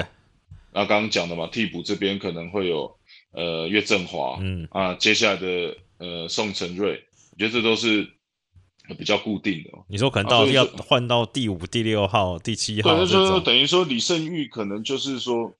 [0.71, 2.97] 然后刚刚讲的嘛，替补这边可能会有
[3.31, 8.07] 呃岳振华，嗯，啊，接下来的呃宋承瑞，我觉得这都是
[8.97, 9.83] 比较固定的哦。
[9.89, 15.51] 你说可能到要换到第五、第六号、第七对，号这种，等于说李胜玉可能就是说，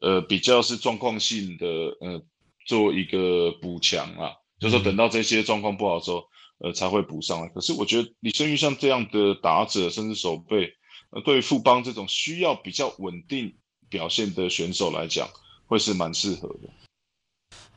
[0.00, 1.66] 呃，比较是状况性的，
[2.00, 2.22] 呃，
[2.66, 4.32] 做一个补强啊，
[4.64, 6.24] 就是等到这些状况不好的时候，
[6.58, 7.48] 呃，才会补上来。
[7.48, 10.72] 可是我觉得李胜玉像这样的打者，甚至手背，
[11.10, 13.54] 呃，对于富邦这种需要比较稳定
[13.88, 15.28] 表现的选手来讲，
[15.66, 16.70] 会是蛮适合的。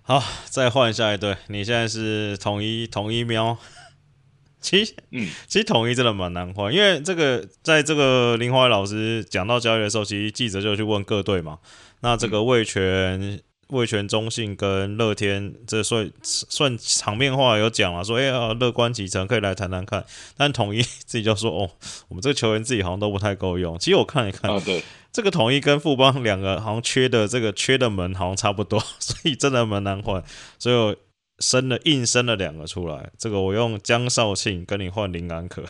[0.01, 1.35] 好，再换下一队。
[1.47, 3.57] 你现在是统一统一喵，
[4.61, 11.59] 其实嗯，其实统一真的蛮难换，因为这个在这个林华老师讲到交易的时候，其实记者就去问各队嘛。
[12.01, 20.05] 那这个魏权、魏权中信跟乐天，这算算场面话有讲了，说哎呀乐观几成，可以来谈谈看。
[20.37, 21.69] 但统一自己就说哦，
[22.07, 23.77] 我们这个球员自己好像都不太够用。
[23.77, 30.23] 其实我看一看，啊，对，这个统一跟富邦两个好像缺的这个缺的门好像差不多，所以真的蛮难换，
[30.57, 30.95] 所以我
[31.39, 33.11] 生了硬生了两个出来。
[33.17, 35.63] 这个我用江少庆跟你换林安可，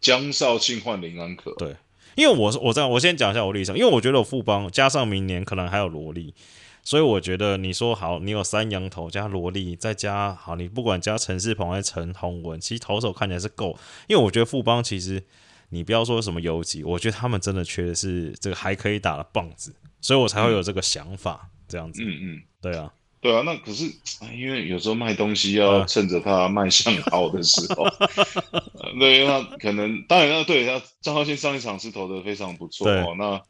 [0.00, 1.76] 江少庆换林安可，对
[2.14, 6.34] 因为我是我这样，我先讲一下我立场，因为我觉得我富邦加上明年可能还有罗莉，
[6.82, 15.22] 所以我觉得你说好，你有三羊头加罗莉，再加好，你不管加陈世鹏还是陈宏文，其实投手看起来是够，因为我觉得富邦其实
[15.70, 22.42] 你不要说什么游击，我觉得他们真的缺的是这个还可以打的棒子，所以我才会有这个想法，这样子，嗯嗯。
[22.60, 22.92] 对啊，
[23.22, 23.84] 对啊，那可是
[24.20, 27.84] 哎因为有时候卖东西要啊趁着它卖相好的时候，
[28.82, 33.40] 呃对，那可能当然那对他张浩宪上一场是投的非常不错那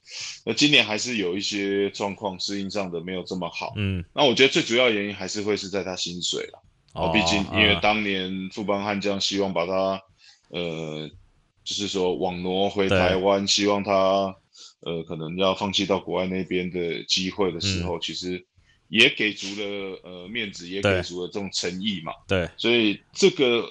[0.44, 9.98] 那今年还是有一些状况适应上的没有这么好，嗯，那我觉得最主要原因还是会是在他薪水了，哦，毕竟因为当年富邦悍将希望把他
[10.50, 11.08] 呃，
[11.64, 13.92] 就是说网挪回台湾，希望他
[14.80, 18.44] 呃可能要放弃到国外那边的机会的时候，其实
[18.92, 22.12] 也给足了呃面子，也给足了这种诚意嘛。
[22.28, 23.66] 对，所以这个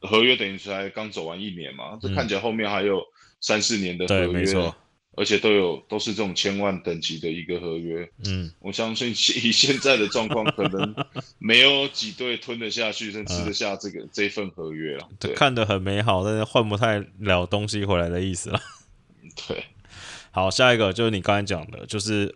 [0.00, 3.04] 合约等于才刚走完一年嘛，这嗯看起来后面还有
[3.38, 4.74] 三四年的合对，约，没错，
[5.14, 8.08] 而且都有都是这种千万等级的一个合约。
[8.24, 10.94] 嗯，我相信以现在的状况，可能
[11.38, 15.06] 没有几队吞得下去，甚至吃得下这个、这份合约了。
[15.18, 18.58] 对看得很美好，但是换不太了东西回来的意思了。
[19.46, 19.64] 对，
[20.30, 22.34] 好，下一个就是你刚才讲的，就是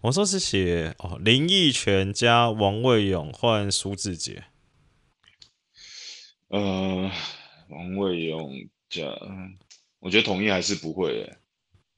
[0.00, 4.44] 我说是写哦，林奕泉加王卫勇换苏志杰，
[6.48, 7.10] 呃，
[7.68, 8.52] 王卫勇
[8.88, 9.04] 加，
[9.98, 11.38] 我觉得统一还是不会、欸。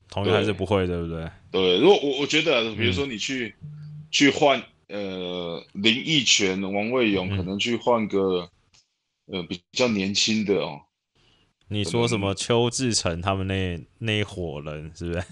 [0.09, 1.31] 同意还是不会，对不对？
[1.53, 3.55] 对，如果我我觉得啊，比如说你去、
[4.11, 8.51] 去换呃林奕泉、王卫勇，嗯可能去换个
[9.27, 10.81] 呃比较年轻的哦。
[11.69, 15.25] 你说什么邱志成他们那那一伙人是不是？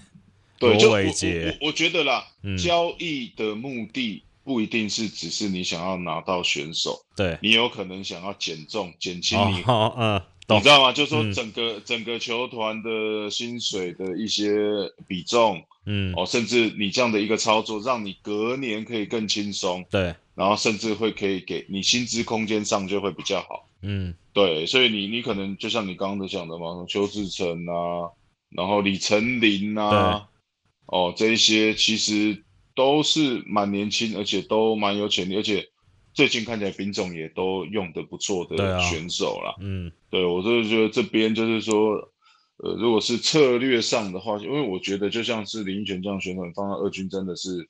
[0.59, 2.57] 对，就我我我我觉得啦，嗯。
[2.57, 10.57] 交易的目的不一定是只是你想要拿到选手，对，你有可能想要减重、减轻你，哦，嗯，懂。
[10.57, 10.91] 你知，道吗？
[10.91, 11.33] 就是说嗯。
[11.33, 14.51] 整个、整个球团的薪水的一些
[15.07, 23.67] 比重嗯，哦，甚至你这样的一个操作，让你隔年可以更轻松，对，然后甚至会可以给你薪资空间上就会比较好。
[23.81, 28.11] 嗯，对，所以你你可能就像你刚刚的讲的嘛，邱志成啊，
[28.49, 30.27] 然后李成林啊，
[30.91, 32.43] 哦，这一些其实
[32.75, 35.67] 都是蛮年轻，而且都蛮有潜力，而且
[36.13, 39.55] 最近看起来兵种也都用的不错的选手啦。
[39.61, 41.93] 嗯，对我就是觉得这边就是说，
[42.57, 47.69] 呃，如果是策略上的话，因为我觉得就像是林奕泉这样选手，放到二军真的是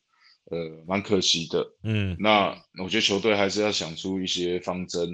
[0.50, 1.68] 呃蛮可惜的。
[1.84, 5.10] 嗯，那我觉得球队还是要想出一些方针，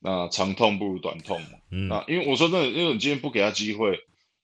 [0.00, 1.58] 那长痛不如短痛嘛。
[1.72, 3.98] 嗯，那因为我说真的，因为你今天不给他机会，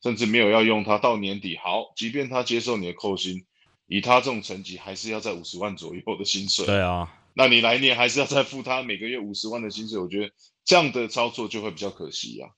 [0.05, 3.47] 甚至没有要用他，到年底好，即便他接受你的扣薪，
[3.87, 6.67] 以他这种成绩，还是要在五十万左右的薪水。
[6.67, 10.31] 对啊，那你来年还是要再付他每个月五十万的薪水，我觉得
[10.63, 12.51] 这样的操作就会比较可惜啊。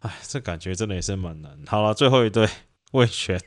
[0.00, 1.56] 哎，这感觉真的也是蛮难。
[1.68, 2.48] 好了，最后一对
[2.90, 3.40] 魏权，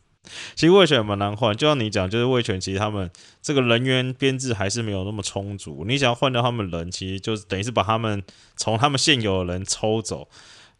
[0.54, 5.86] 其实魏权也蛮难换，就像你讲，就是魏权其实他们这个人员编制还是没有那么充足。
[5.88, 8.22] 你想要换掉他们人，其实就是等于是把他们
[8.56, 10.28] 从他们现有的人抽走。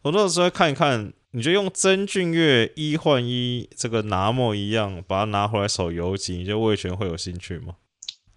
[0.03, 7.75] 我那时候看一看，你就用曾俊岳一换一这个拿莫一样，把它拿回来守游击，你觉得魏权会有兴趣吗？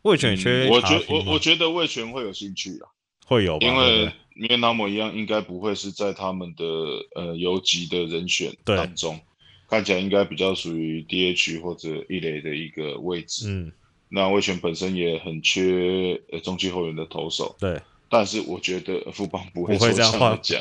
[0.02, 2.90] 魏权缺嗯我觉我我觉得魏权会有兴趣啊，
[3.24, 3.66] 会有吧？
[3.66, 6.64] 因为对因为拿莫一样，应该不会是在他们的
[7.14, 9.20] 呃游击的人选当中，
[9.68, 13.46] 看起来应该比较属于 DH 或者一垒的一个位置。
[13.48, 13.72] 嗯，
[14.08, 17.80] 那魏权本身也很缺呃中继后援的投手，对，
[18.12, 20.60] 但是我觉得富邦不会这样的讲，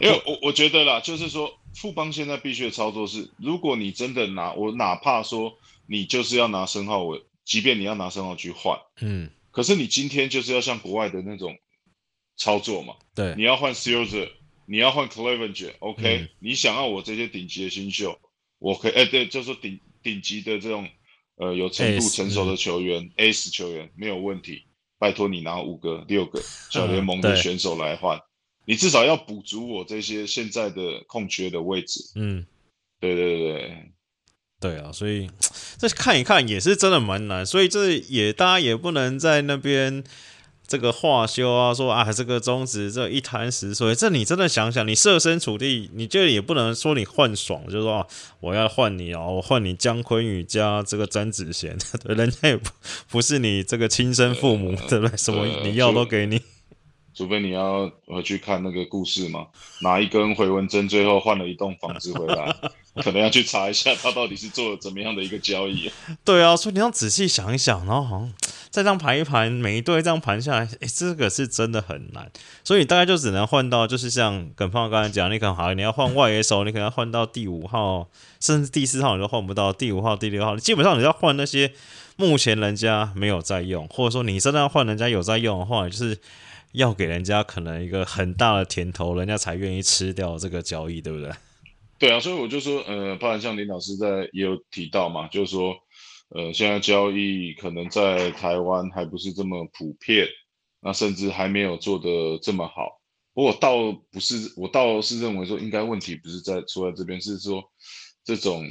[0.00, 11.58] 因为我我觉得啦，就是说富邦现在必须的操作是，如果你真的拿我哪怕说你就是要拿申浩伟，即便你要拿申浩去换，嗯，可是你今天就是要像国外的那种
[12.38, 14.30] 操作嘛，对，你要换 s e a l s
[14.64, 18.18] 你要换 Clevenger，OK，、嗯你想要我这些顶级的新秀，
[18.58, 20.88] 我可以，哎、对，就是顶顶级的这种
[21.36, 24.64] 呃有程度成熟的球员、a c e 球员没有问题，
[25.06, 28.18] 拜托你拿五个、六个小联盟的选手来换，
[28.64, 32.00] 你至少要补足我这些现在的空缺的位置。
[32.16, 32.44] 嗯。
[32.98, 33.92] 对对对对，
[34.58, 35.30] 对啊，所以
[35.78, 40.02] 这看一看也是真的蛮难，所以这也大家也不能在那边
[40.66, 48.06] 这个话修啊，说啊这个宗旨这一潭死水，这你真的想想，你设身处地，你就也不能说你换爽，就是说、啊、
[48.40, 52.70] 我要换你哦，我换你姜昆宇加这个詹子贤，对， 人家也不
[53.08, 55.16] 不是你这个亲生父母，对不对？
[55.16, 56.40] 什么你要都给你，
[57.14, 59.46] 除非你要回去看那个故事嘛，
[59.82, 62.54] 拿一根回文针最后换了一栋房子回来，
[63.04, 65.88] 可能要去查一下他到底是做了怎么样的一个交易。
[66.24, 68.32] 对啊，所以你要仔细想一想，然后好像
[68.76, 72.30] 再这样盘一盘，每一队这样盘下来，诶，这个是真的很难。
[72.62, 78.06] 所以大概就只能换到，就是像耿胖刚才讲，你可能好，你要换外野手，你可能要换到第五号，
[78.38, 81.72] 甚至第四号你都换不到，第五号、第六号，基本上你要换那些
[82.16, 86.18] 目前人家没有在用，或者说你真的要换人家有在用的话，就是
[86.72, 91.32] 要给人家可能一个很大的甜头，人家才愿意吃掉这个交易，对不对？
[91.98, 95.74] 对啊，所以我就说，呃，包含像林老师在也有提到嘛，就是说，
[96.28, 100.26] 呃，现在交易可能在台湾还不是这么普遍，
[100.80, 103.00] 那甚至还没有做的这么好。
[103.32, 107.62] 不过我倒不是，我倒是认为说，应该问题不是在出在这边，是说
[108.24, 108.68] 这种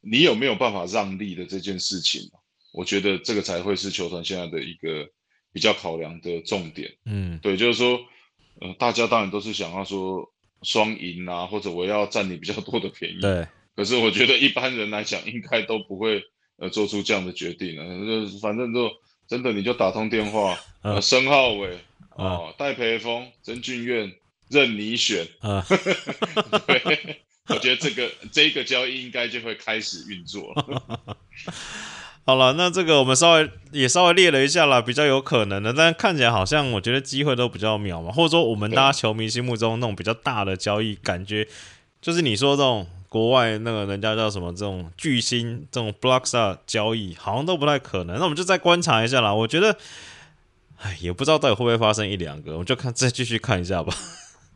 [0.00, 2.20] 你有没有办法让利的这件事情，
[2.72, 5.08] 我觉得这个才会是球团现在的一个
[5.52, 6.94] 比较考量的重点。
[7.04, 7.98] 嗯，对，就是说，
[8.60, 10.32] 呃，大家当然都是想要说
[10.62, 13.20] 双赢啊，或者我要占你比较多的便宜。
[13.20, 13.48] 对。
[13.74, 16.22] 可是我觉得一般人来讲，应该都不会
[16.58, 18.28] 呃做出这样的决定了。
[18.28, 18.90] 就反正就
[19.28, 21.78] 真的你就打通电话， 呃，申浩伟
[22.16, 24.12] 哦，戴培峰、曾俊苑
[24.48, 25.26] 任你选。
[25.40, 25.64] 啊。
[26.66, 31.16] 对，我觉得这个这个交易应该就会开始运作了。
[32.24, 41.46] 好了，那这个我们稍微也稍微列了一下啦，比较有可能的，但看起来好像我觉得机会都比较渺茫，或者说我们大家球迷心目中那种比较大的交易，感觉
[42.02, 42.84] 就是你说这种
[43.16, 48.18] 国外那个人家叫什么这种巨星这种 blocks 交易，好像都不太可能。
[48.18, 49.32] 那我们就再观察一下啦。
[49.32, 49.78] 我觉得，
[50.76, 53.94] 哎，也不知道到底会不会发生一两个，我们就看再继续看一下吧。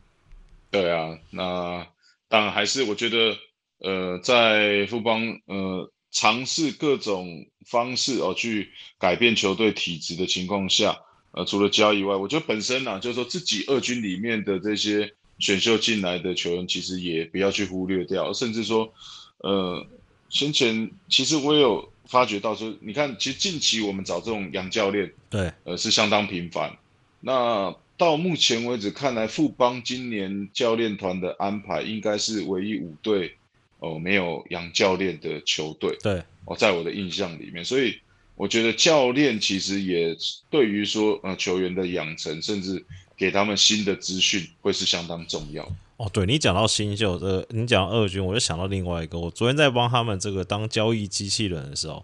[0.69, 1.87] 对啊，那
[2.29, 3.35] 当然还是我觉得，
[3.79, 5.91] 呃，在富邦，呃。
[6.13, 7.25] 尝试各种
[7.69, 10.93] 方式哦，去改变球队体质的情况下，
[11.31, 15.09] 呃，除了交易外，我觉得本身呢，就是说自己二军里面的这些
[15.41, 18.93] 选秀进来的球员，其实也不要去忽略掉，甚至说，
[19.39, 19.85] 呃，
[20.29, 26.77] 先前其实我有发觉到说，你看，其实近期我们找这种洋教练，对，呃，是相当频繁。
[27.19, 33.35] 那到目前为止看来，富邦今年教练团的安排应该是唯一五队。
[33.83, 37.97] 哦，没有杨教练的球队，对，哦，在我的印象里面，所以
[38.35, 40.15] 我觉得教练其实也
[40.51, 42.85] 对于说呃球员的养成，甚至
[43.21, 45.63] 给他们新的资讯，会是相当重要。
[45.97, 52.03] 哦，对你讲到新秀，呃你讲二军，我就想到另外一个，我昨天在帮他们这个当交易机器人的时候，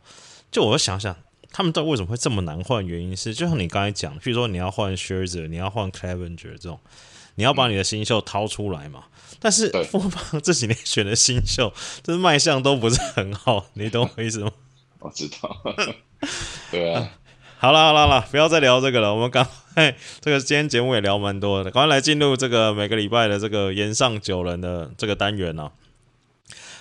[0.51, 1.15] 就我想想，
[1.51, 2.85] 他们到底为什么会这么难换？
[2.85, 6.79] 原因是就像你刚才讲，譬如说你要换 s h i r z e r 你要换 Clevenger 这种，
[7.33, 9.05] 你要把你的新秀掏出来嘛。
[9.39, 14.51] 但是富邦这几年选的新秀，就是卖相都不是很好，你懂我意思吗？
[15.01, 15.63] 我知道。
[16.69, 17.11] 对啊，
[17.59, 19.13] 好了好了了，不要再聊这个了。
[19.13, 25.71] 我们赶快，这个今天节目也聊蛮多的，赶快来进入这个每个礼拜的这个延上九人的这个单元啊。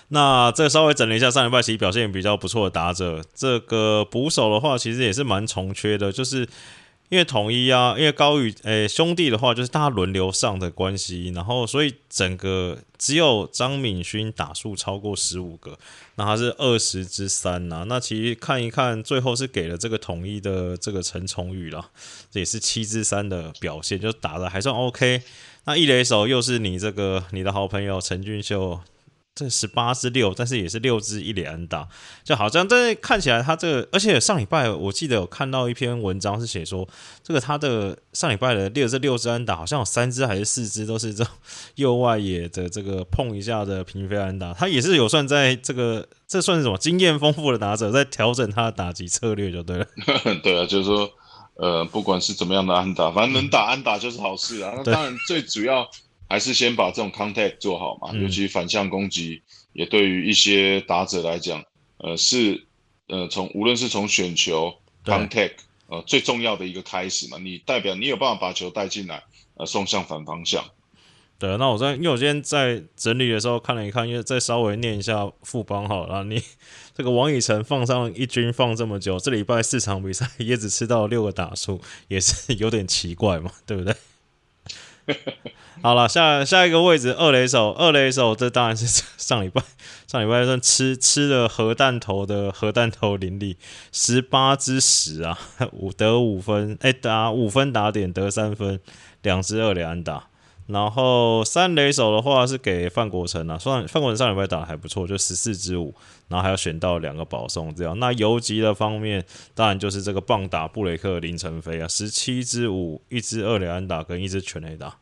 [0.09, 6.47] 那这稍微整理一下，上礼拜其实表现比较不错的打者，这个捕手的话，其实也是蛮重缺的，就是。
[7.09, 15.79] 因为统一啊，因为高宇诶兄弟的话，就是大家轮流上的关系，然后所以整个只有张敏勋打数超过十五个，
[16.17, 17.85] 那他是二十之三呐。
[17.87, 21.91] 那其实看一看，最后是给了这个统一的这个陈崇宇了，
[22.31, 25.23] 这也是七之三的表现，就打的还算 OK。
[25.65, 28.81] 那一垒手又是你这个你的好朋友陈俊秀。
[29.37, 31.87] 这十八支六，但是也是六支一连打，
[32.25, 36.89] 就好像这看起来他这个，而且上礼拜我记得有看到一篇文章是写说，
[37.23, 41.31] 这个他的上礼拜的六这六支安打，好像有三支还是四支都是这种
[41.75, 49.87] 右外野的这个碰一下的平飞安打，他也是有算在这个这算是什么经验丰富的打者，在调整他的打击策略就对了。
[50.43, 51.11] 对啊，就是说，
[51.57, 54.73] 呃，不管是怎么样的安打，反正能打安打就是好事啊。
[54.79, 55.87] 那当然最主要。
[56.29, 61.63] 还是先把这种 contact 做好嘛，尤其反向攻击，也对于一些打者来讲，
[61.99, 62.67] 呃，是
[63.09, 64.75] 呃从无论是从选球
[65.05, 65.55] contact，
[65.89, 69.23] 呃最重要的一个开始嘛，你代表你有办法把球带进来，
[69.55, 70.65] 呃送向反方向。
[71.39, 76.43] 对，那我在因为我今天在整理的时候看了一看，因为再稍微念一下副帮好了，你
[76.97, 83.95] 这个王以诚放上一军放这么久，这礼拜四场比赛也只吃到六个打数，也是有点奇怪嘛，对不对？
[85.83, 88.87] 好了，下下一个位置二雷手，二雷手这当然是
[89.17, 89.63] 上礼拜
[90.07, 93.57] 上礼拜算吃吃了核弹头的核弹头林立，
[93.93, 95.39] 十八之十啊，
[95.73, 98.81] 五得五分，哎打五分打点得三分，
[99.23, 100.29] 两只二雷安打。
[100.67, 105.95] 然后三垒手的话是给范国成啊，算范国成上礼拜打的还不错，就十四支五，
[106.29, 107.99] 然后还要选到两个保送这样。
[107.99, 114.99] 那游击的方面，当然就是这个棒打布雷克林晨飞啊，十七支五，一支二垒安打跟一支全垒打。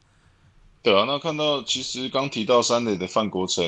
[0.82, 3.64] 对啊，那看到其实刚提到三垒的范国成，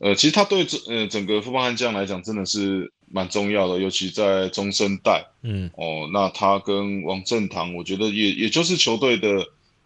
[0.00, 9.28] 呃，其实他对整呃整个富邦悍将来讲真的是蛮重要的，尤其在中生代，嗯，哦，那他跟王振堂，我觉得也也就是球队的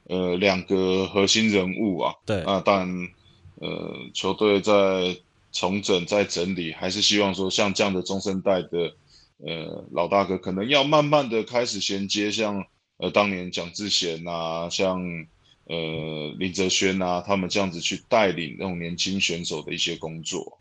[0.08, 3.08] 呃两个核心人物啊，对，那当然
[3.56, 5.16] 呃球队在
[5.52, 8.94] 重整在整理，还是希望说像这样的中生代的
[9.38, 12.64] 呃老大哥，可能要慢慢的开始衔接，像
[12.96, 15.26] 呃当年蒋志贤啊，像。
[15.68, 20.60] 呃，林哲轩啊，他们这样子去带领那种年轻选手的一些工作，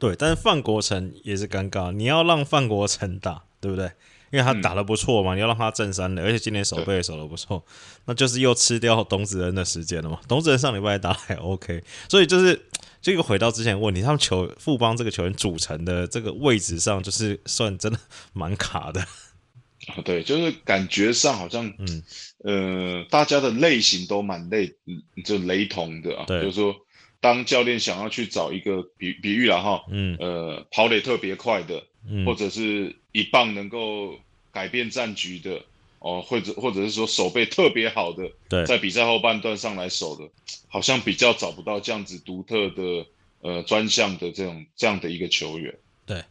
[0.00, 0.16] 对。
[0.16, 3.92] 但是范国成也是尴尬，你要让范国成打，对不对？
[4.30, 7.64] 因为他打的不错嘛，你要让他正三垒，而且今年守备也守的不错，
[8.06, 10.20] 那就是又吃掉董子恩的时间了嘛。
[10.28, 12.66] 董子恩上礼拜打还 OK，所以就是
[13.02, 17.98] 这个回到之前问题，他们球富邦这个球员组成的这个位置上，就是算真的
[18.32, 19.04] 蛮卡的。
[20.04, 22.02] 对，就是感觉上好像，嗯，
[22.44, 26.24] 呃，大家的类型都蛮类，嗯，就雷同的啊。
[26.26, 26.76] 对，就是说，
[27.18, 34.18] 当教练想要去找一个比比喻了哈，嗯，呃，跑得特别快的，嗯，或者是一棒能够
[34.52, 35.62] 改变战局的，
[36.00, 40.28] 哦，或者或者是说守备特别好的，对，在比赛后半段上来守的，
[40.68, 43.06] 好像比较找不到这样子独特的，
[43.40, 45.74] 呃，专项的这种这样的一个球员。
[46.04, 46.22] 对。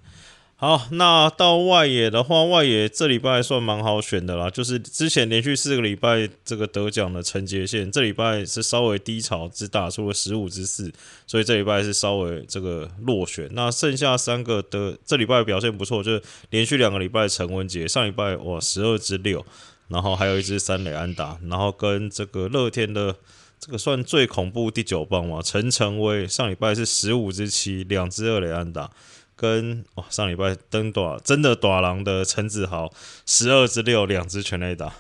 [0.62, 4.50] 好，那到外野的话，外野这礼拜算蛮好选的啦。
[4.50, 10.92] 就是之前连续四个礼拜这个得奖的陈杰宪，这礼拜是稍微低潮，只打出了十五之四，
[11.26, 13.48] 所以这礼拜是稍微这个落选。
[13.54, 19.46] 那剩下三个的这礼拜表现不错，就是连续两个礼拜陈文杰，上礼拜哇十二之六，
[19.88, 23.16] 然后还有一支三垒安打，然后跟这个乐天的
[23.58, 28.92] 这个算最恐怖第九棒嘛，陈成威上礼拜是十五之七，两支二垒安打。
[29.40, 32.94] 跟哇上礼拜登短真的短狼的陈子豪
[33.26, 34.94] 十二支六两支全垒打，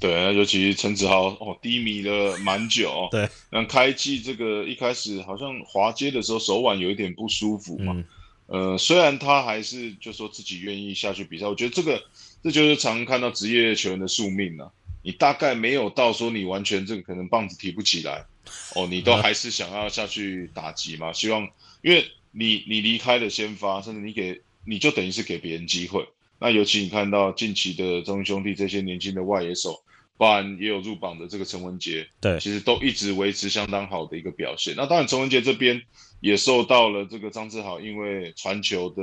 [0.00, 8.02] 对，尤其陈子豪哦低迷了蛮久，对，那开季这个一开始好像滑接的时候手腕有一点不舒服嘛，
[8.46, 12.02] 呃，虽然他还是就说自己愿意下去比赛，我觉得这个
[12.42, 14.68] 这就是常看到职业球员的宿命啊，
[15.02, 18.26] 你大概没有到说你完全这个可能棒子提不起来，
[18.74, 21.48] 哦，你都还是想要下去打击嘛，希望
[21.82, 22.04] 因为。
[22.32, 26.06] 你你离开了先发，甚至你给你就等于是给别人机会。
[26.38, 29.84] 那尤其你看到近期的中兄弟这些年轻的外野手，
[30.16, 34.74] 包含也有入榜的这个陈文杰，对，其实都一直维持相当好的一个表现。
[34.76, 35.80] 那当然陈文杰这边
[36.20, 39.02] 也受到了这个张志豪因为传球的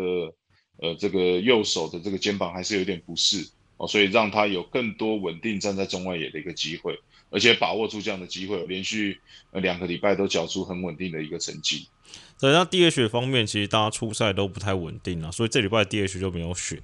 [0.81, 3.49] 呃这个右手的这个肩膀还是有点不适
[3.79, 6.99] 哦，所以让他有更多稳定站在中外野的一个机会，
[7.29, 9.17] 而且把握住这样的机会，连续
[9.53, 11.87] 两个礼拜都缴出很稳定的一个成绩。
[12.37, 16.77] 对，那 DH 方面，其实大家初赛都不太稳定啊，所以这礼拜 DH 就没有选。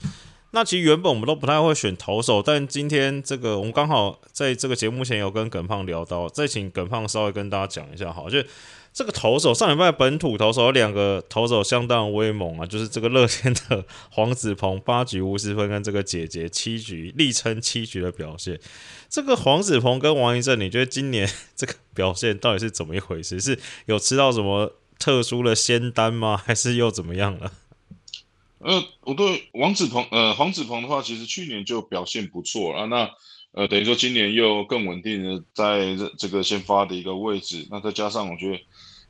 [0.52, 8.42] 那其实原本我们都不太会选投手，但今天这个我们刚好在这个节目前有跟耿胖聊到，再请耿胖稍微跟大家讲一下，好，就
[8.96, 18.58] 这个投手上礼拜本土投手有两个投手相当威猛啊，就是这个乐天的黄子鹏八局无失分，跟这个姐姐七局力撑七局的表现。
[19.10, 23.42] 这个黄子鹏跟王一正，你觉得今年这个表现到底是怎么一回事？
[23.42, 24.72] 是有吃到什么？
[24.98, 26.38] 特殊的仙丹吗？
[26.48, 27.52] 还是又怎么样了？
[28.60, 32.86] 呃，我对王子鹏，呃，黄子鹏的话，其实去年就表现不错啊。
[32.86, 33.12] 那
[33.52, 37.68] 呃，等于说今年又更稳定的在这这个先发的一个位置。
[37.70, 38.60] 那再加上我觉得，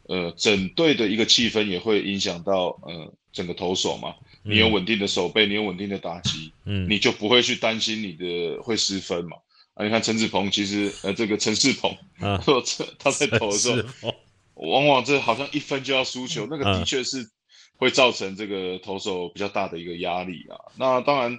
[0.07, 4.15] 呃，整队的一个气氛也会影响到呃整个投手嘛。
[4.43, 9.37] 你有稳定的手背，你有稳定的打击，嗯，你就不会去担心你的会失分嘛。
[9.73, 11.91] 啊，你看陈子鹏，其实呃，这个陈世鹏，
[12.21, 12.41] 啊，
[12.99, 14.13] 他在投的时候。
[14.55, 17.29] 往往这好像一分就要输球，那个的确是
[17.75, 20.55] 会造成这个投手比较大的一个压力啊。
[20.77, 21.37] 那当然，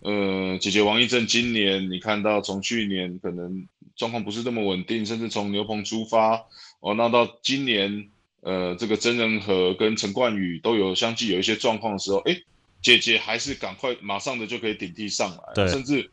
[0.00, 6.44] 呃，姐姐王一正今年你看到从去年可能状况不是那么稳定，甚至从牛棚出发
[6.86, 8.08] 哦，那到今年
[8.42, 12.36] 呃，这个曾仁和跟陈冠宇都有相继有一些状况的时候，哎，
[12.80, 16.10] 姐姐还是赶快马上的就可以顶替上来，甚至。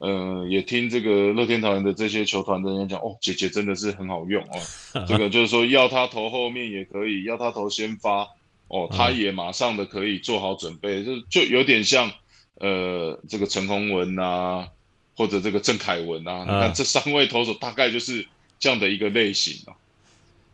[0.00, 4.60] 嗯，也听这个乐天桃园的这些球团的人讲，哦，姐姐真的是很好用哦。
[5.08, 8.28] 这个就是说，要他投后面也可以，要他投先发，
[8.68, 12.12] 哦，他也马上的可以做好准备，就就有点像
[12.60, 14.68] 呃，这个陈宏文呐，
[15.16, 18.24] 或者这个郑凯文呐，你看这三位投手大概就是
[18.60, 19.74] 这样的一个类型啊。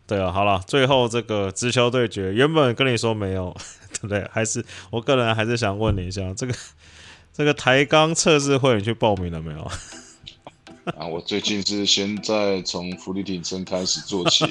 [0.07, 3.55] 对啊，好了，最后这个直球对决，原本跟你说没有，
[3.93, 4.27] 对不对？
[4.33, 6.55] 还是我个人还是想问你一下这个。
[7.37, 9.71] 这个抬杠测试会，你去报名了没有？
[10.97, 14.47] 啊，我最近是先在从浮力挺身开始做起，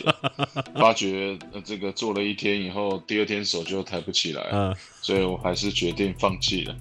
[0.75, 6.75] 发觉这个做了一天以后，第二天手就抬不起来，嗯，所以我还是决定放弃了。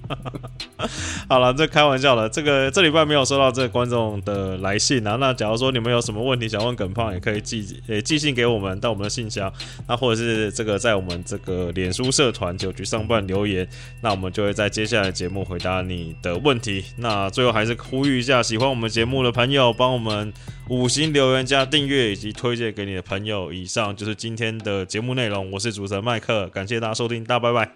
[1.29, 2.29] 好了，这开玩笑了。
[2.29, 5.17] 这个这礼拜没有收到这个观众的来信啊。
[5.17, 9.53] 那假如说你们有什么问题想问耿胖，也可以寄呃寄信给我们到我们的信箱，
[9.89, 13.69] 那或者是这个在我们这个脸书社团九局上半留言，
[14.01, 16.85] 那我们就会在接下来的节目回答你的问题。
[16.99, 20.33] 那最后还是呼吁一下，喜欢我们节目的朋友，帮我们
[20.69, 23.53] 五星留言加订阅以及推荐给你的朋友。
[23.53, 25.51] 以上就是今天的节目内容。
[25.51, 27.73] 我是主持人麦克，感谢大家收听，大拜拜，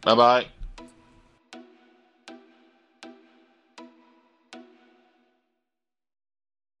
[0.00, 0.59] 拜拜。